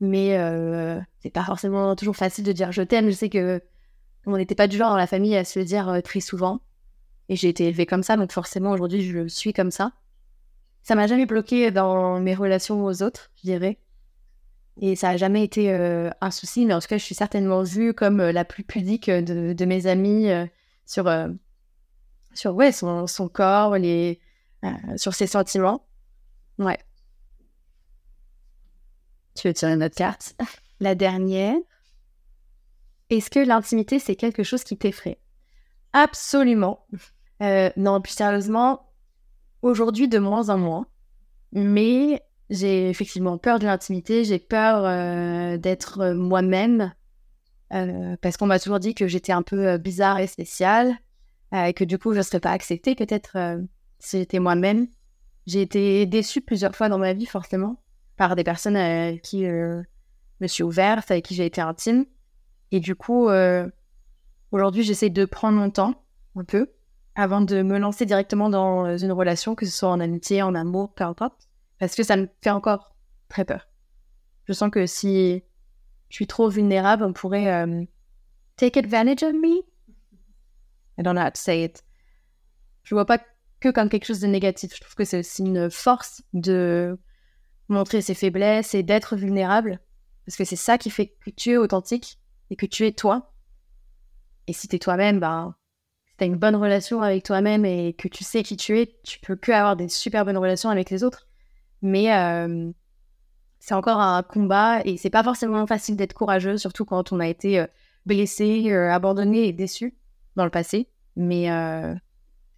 Mais 0.00 0.38
euh, 0.38 1.00
c'est 1.20 1.30
pas 1.30 1.44
forcément 1.44 1.96
toujours 1.96 2.16
facile 2.16 2.44
de 2.44 2.52
dire 2.52 2.72
je 2.72 2.82
t'aime. 2.82 3.08
Je 3.08 3.14
sais 3.14 3.28
que 3.28 3.60
on 4.26 4.36
n'était 4.36 4.54
pas 4.54 4.68
du 4.68 4.76
genre 4.76 4.90
dans 4.90 4.96
la 4.96 5.06
famille 5.06 5.36
à 5.36 5.44
se 5.44 5.58
le 5.58 5.64
dire 5.64 5.88
euh, 5.88 6.00
très 6.00 6.20
souvent. 6.20 6.60
Et 7.28 7.36
j'ai 7.36 7.48
été 7.48 7.66
élevée 7.66 7.86
comme 7.86 8.02
ça, 8.02 8.16
donc 8.16 8.32
forcément 8.32 8.70
aujourd'hui 8.70 9.02
je 9.02 9.28
suis 9.28 9.52
comme 9.52 9.70
ça. 9.70 9.92
Ça 10.82 10.94
m'a 10.94 11.06
jamais 11.06 11.26
bloqué 11.26 11.70
dans 11.70 12.20
mes 12.20 12.34
relations 12.34 12.84
aux 12.84 13.02
autres, 13.02 13.30
je 13.36 13.42
dirais. 13.42 13.78
Et 14.80 14.96
ça 14.96 15.10
a 15.10 15.16
jamais 15.16 15.42
été 15.42 15.72
euh, 15.72 16.10
un 16.20 16.30
souci, 16.30 16.64
mais 16.64 16.74
en 16.74 16.80
tout 16.80 16.86
cas, 16.86 16.98
je 16.98 17.04
suis 17.04 17.14
certainement 17.14 17.62
vue 17.62 17.94
comme 17.94 18.22
la 18.22 18.44
plus 18.44 18.62
pudique 18.62 19.10
de, 19.10 19.52
de 19.52 19.64
mes 19.64 19.86
amis 19.86 20.28
sur, 20.86 21.10
sur 22.32 22.54
ouais, 22.54 22.70
son, 22.70 23.06
son 23.06 23.28
corps, 23.28 23.76
les, 23.76 24.20
sur 24.96 25.14
ses 25.14 25.26
sentiments. 25.26 25.84
Ouais. 26.58 26.78
Tu 29.34 29.46
veux 29.48 29.54
tirer 29.54 29.76
notre 29.76 29.94
carte? 29.94 30.34
La 30.80 30.94
dernière. 30.94 31.56
Est-ce 33.10 33.30
que 33.30 33.40
l'intimité, 33.40 33.98
c'est 33.98 34.16
quelque 34.16 34.42
chose 34.42 34.64
qui 34.64 34.76
t'effraie? 34.76 35.20
Absolument. 35.92 36.86
Euh, 37.42 37.70
non, 37.76 38.00
plus 38.00 38.12
sérieusement, 38.12 38.90
aujourd'hui, 39.62 40.08
de 40.08 40.18
moins 40.18 40.50
en 40.50 40.58
moins. 40.58 40.86
Mais 41.52 42.22
j'ai 42.50 42.88
effectivement 42.88 43.38
peur 43.38 43.58
de 43.58 43.66
l'intimité, 43.66 44.24
j'ai 44.24 44.38
peur 44.38 44.84
euh, 44.84 45.56
d'être 45.56 46.12
moi-même. 46.12 46.92
Euh, 47.74 48.16
parce 48.22 48.36
qu'on 48.36 48.46
m'a 48.46 48.58
toujours 48.58 48.80
dit 48.80 48.94
que 48.94 49.06
j'étais 49.06 49.32
un 49.32 49.42
peu 49.42 49.76
bizarre 49.76 50.18
et 50.20 50.26
spéciale. 50.26 50.96
et 51.52 51.74
que 51.74 51.84
du 51.84 51.98
coup, 51.98 52.12
je 52.12 52.18
ne 52.18 52.22
serais 52.22 52.40
pas 52.40 52.50
acceptée 52.50 52.94
peut-être 52.94 53.36
si 53.98 54.18
j'étais 54.18 54.38
moi-même. 54.38 54.86
J'ai 55.46 55.62
été 55.62 56.06
déçue 56.06 56.40
plusieurs 56.40 56.74
fois 56.74 56.88
dans 56.88 56.98
ma 56.98 57.12
vie, 57.12 57.26
forcément 57.26 57.76
par 58.18 58.36
des 58.36 58.44
personnes 58.44 58.76
à 58.76 59.16
qui 59.16 59.46
euh, 59.46 59.80
me 60.42 60.46
suis 60.46 60.62
ouverte, 60.62 61.10
avec 61.10 61.24
qui 61.24 61.34
j'ai 61.34 61.46
été 61.46 61.62
intime. 61.62 62.04
Et 62.70 62.80
du 62.80 62.94
coup, 62.94 63.30
euh, 63.30 63.66
aujourd'hui, 64.52 64.82
j'essaie 64.82 65.08
de 65.08 65.24
prendre 65.24 65.56
mon 65.56 65.70
temps 65.70 65.94
un 66.36 66.44
peu 66.44 66.70
avant 67.14 67.40
de 67.40 67.62
me 67.62 67.78
lancer 67.78 68.04
directement 68.04 68.50
dans 68.50 68.98
une 68.98 69.12
relation, 69.12 69.54
que 69.54 69.64
ce 69.64 69.72
soit 69.72 69.88
en 69.88 70.00
amitié, 70.00 70.42
en 70.42 70.54
amour, 70.54 70.92
peu 70.94 71.04
importe, 71.04 71.47
parce 71.78 71.94
que 71.94 72.02
ça 72.02 72.16
me 72.16 72.28
fait 72.42 72.50
encore 72.50 72.94
très 73.28 73.44
peur. 73.44 73.68
Je 74.44 74.52
sens 74.52 74.70
que 74.70 74.86
si 74.86 75.42
je 76.08 76.14
suis 76.14 76.26
trop 76.26 76.48
vulnérable, 76.48 77.04
on 77.04 77.12
pourrait 77.12 77.52
euh, 77.52 77.84
take 78.56 78.78
advantage 78.78 79.22
of 79.22 79.34
me. 79.34 79.62
I 80.98 81.02
don't 81.02 81.14
know 81.14 81.22
how 81.22 81.30
to 81.30 81.36
say 81.36 81.64
it. 81.64 81.84
Je 82.82 82.94
vois 82.94 83.04
pas 83.04 83.20
que 83.60 83.70
comme 83.70 83.88
quelque 83.88 84.06
chose 84.06 84.20
de 84.20 84.26
négatif. 84.26 84.74
Je 84.74 84.80
trouve 84.80 84.94
que 84.94 85.04
c'est 85.04 85.18
aussi 85.18 85.42
une 85.42 85.70
force 85.70 86.22
de 86.32 86.98
montrer 87.68 88.00
ses 88.00 88.14
faiblesses 88.14 88.74
et 88.74 88.82
d'être 88.82 89.16
vulnérable. 89.16 89.80
Parce 90.24 90.36
que 90.36 90.44
c'est 90.44 90.56
ça 90.56 90.78
qui 90.78 90.90
fait 90.90 91.08
que 91.08 91.30
tu 91.30 91.52
es 91.52 91.56
authentique 91.56 92.18
et 92.50 92.56
que 92.56 92.66
tu 92.66 92.86
es 92.86 92.92
toi. 92.92 93.32
Et 94.46 94.52
si 94.52 94.68
tu 94.68 94.76
es 94.76 94.78
toi-même, 94.78 95.20
ben, 95.20 95.54
si 96.06 96.16
tu 96.16 96.24
une 96.24 96.36
bonne 96.36 96.56
relation 96.56 97.02
avec 97.02 97.24
toi-même 97.24 97.64
et 97.64 97.94
que 97.94 98.08
tu 98.08 98.24
sais 98.24 98.42
qui 98.42 98.56
tu 98.56 98.78
es, 98.78 98.98
tu 99.04 99.20
peux 99.20 99.36
que 99.36 99.52
avoir 99.52 99.76
des 99.76 99.88
super 99.88 100.24
bonnes 100.24 100.38
relations 100.38 100.70
avec 100.70 100.90
les 100.90 101.04
autres. 101.04 101.27
Mais 101.82 102.14
euh, 102.14 102.70
c'est 103.58 103.74
encore 103.74 104.00
un 104.00 104.22
combat 104.22 104.80
et 104.84 104.96
c'est 104.96 105.10
pas 105.10 105.22
forcément 105.22 105.66
facile 105.66 105.96
d'être 105.96 106.14
courageux, 106.14 106.56
surtout 106.56 106.84
quand 106.84 107.12
on 107.12 107.20
a 107.20 107.28
été 107.28 107.60
euh, 107.60 107.66
blessé, 108.06 108.70
euh, 108.70 108.90
abandonné 108.90 109.46
et 109.46 109.52
déçu 109.52 109.96
dans 110.36 110.44
le 110.44 110.50
passé. 110.50 110.88
Mais 111.16 111.48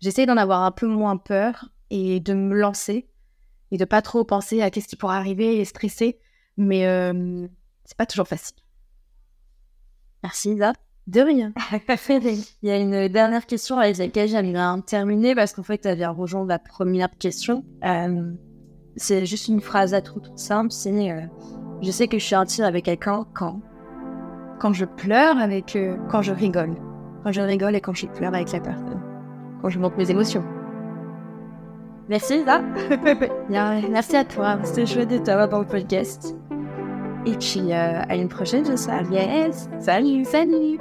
j'essaie 0.01 0.27
d'en 0.27 0.37
avoir 0.37 0.63
un 0.63 0.71
peu 0.71 0.87
moins 0.87 1.17
peur 1.17 1.71
et 1.89 2.21
de 2.21 2.35
me 2.35 2.55
lancer 2.55 3.09
et 3.71 3.79
de 3.79 3.85
pas 3.85 4.03
trop 4.03 4.25
penser 4.25 4.63
à 4.63 4.71
qu'est-ce 4.71 4.89
qui 4.89 4.97
pourrait 4.97 5.17
arriver 5.17 5.59
et 5.59 5.65
stresser. 5.65 6.19
Mais 6.57 6.87
euh, 6.87 7.47
c'est 7.85 7.97
pas 7.97 8.07
toujours 8.07 8.29
facile. 8.29 8.57
Merci 10.23 10.53
Isa. 10.53 10.73
De 11.07 11.21
rien. 11.21 11.53
Il 12.09 12.45
y 12.63 12.71
a 12.71 12.77
une 12.77 13.09
dernière 13.09 13.47
question 13.47 13.79
avec 13.79 13.97
laquelle 13.97 14.29
j'aimerais 14.29 14.81
terminer 14.83 15.35
parce 15.35 15.53
qu'en 15.53 15.63
fait, 15.63 15.79
tu 15.79 15.89
avais 15.89 16.07
rejoint 16.07 16.47
la 16.47 16.59
première 16.59 17.11
question. 17.19 17.65
Euh, 17.85 18.33
c'est 19.01 19.25
juste 19.27 19.49
une 19.49 19.61
phrase 19.61 19.95
à 19.95 20.01
tout, 20.01 20.21
toute 20.21 20.39
simple. 20.39 20.71
C'est 20.71 21.11
euh, 21.11 21.23
Je 21.83 21.91
sais 21.91 22.07
que 22.07 22.19
je 22.19 22.25
suis 22.25 22.35
intime 22.35 22.65
avec 22.65 22.85
quelqu'un 22.85 23.25
quand 23.35 23.61
Quand 24.59 24.73
je 24.73 24.85
pleure 24.85 25.39
avec 25.39 25.77
Quand 26.11 26.23
je 26.23 26.33
rigole. 26.33 26.75
Quand 27.25 27.33
je 27.33 27.41
rigole 27.41 27.75
et 27.75 27.81
quand 27.81 27.95
je 27.95 28.07
pleure 28.07 28.35
avec 28.35 28.53
la 28.53 28.61
personne. 28.61 29.01
Quand 29.63 29.69
je 29.69 29.79
montre 29.79 29.97
mes 29.97 30.11
émotions. 30.11 30.45
Merci, 32.09 32.43
ça. 32.45 32.61
Merci 33.49 34.17
à 34.17 34.25
toi. 34.25 34.59
C'était 34.65 34.87
chouette 34.87 35.11
de 35.11 35.19
t'avoir 35.19 35.49
dans 35.49 35.61
le 35.61 35.67
podcast. 35.67 36.37
Et 37.25 37.37
puis, 37.37 37.73
euh, 37.73 38.03
à 38.09 38.17
une 38.17 38.29
prochaine, 38.29 38.65
je 38.65 39.13
Yes. 39.13 39.69
Salut. 39.79 40.25
Salut. 40.25 40.79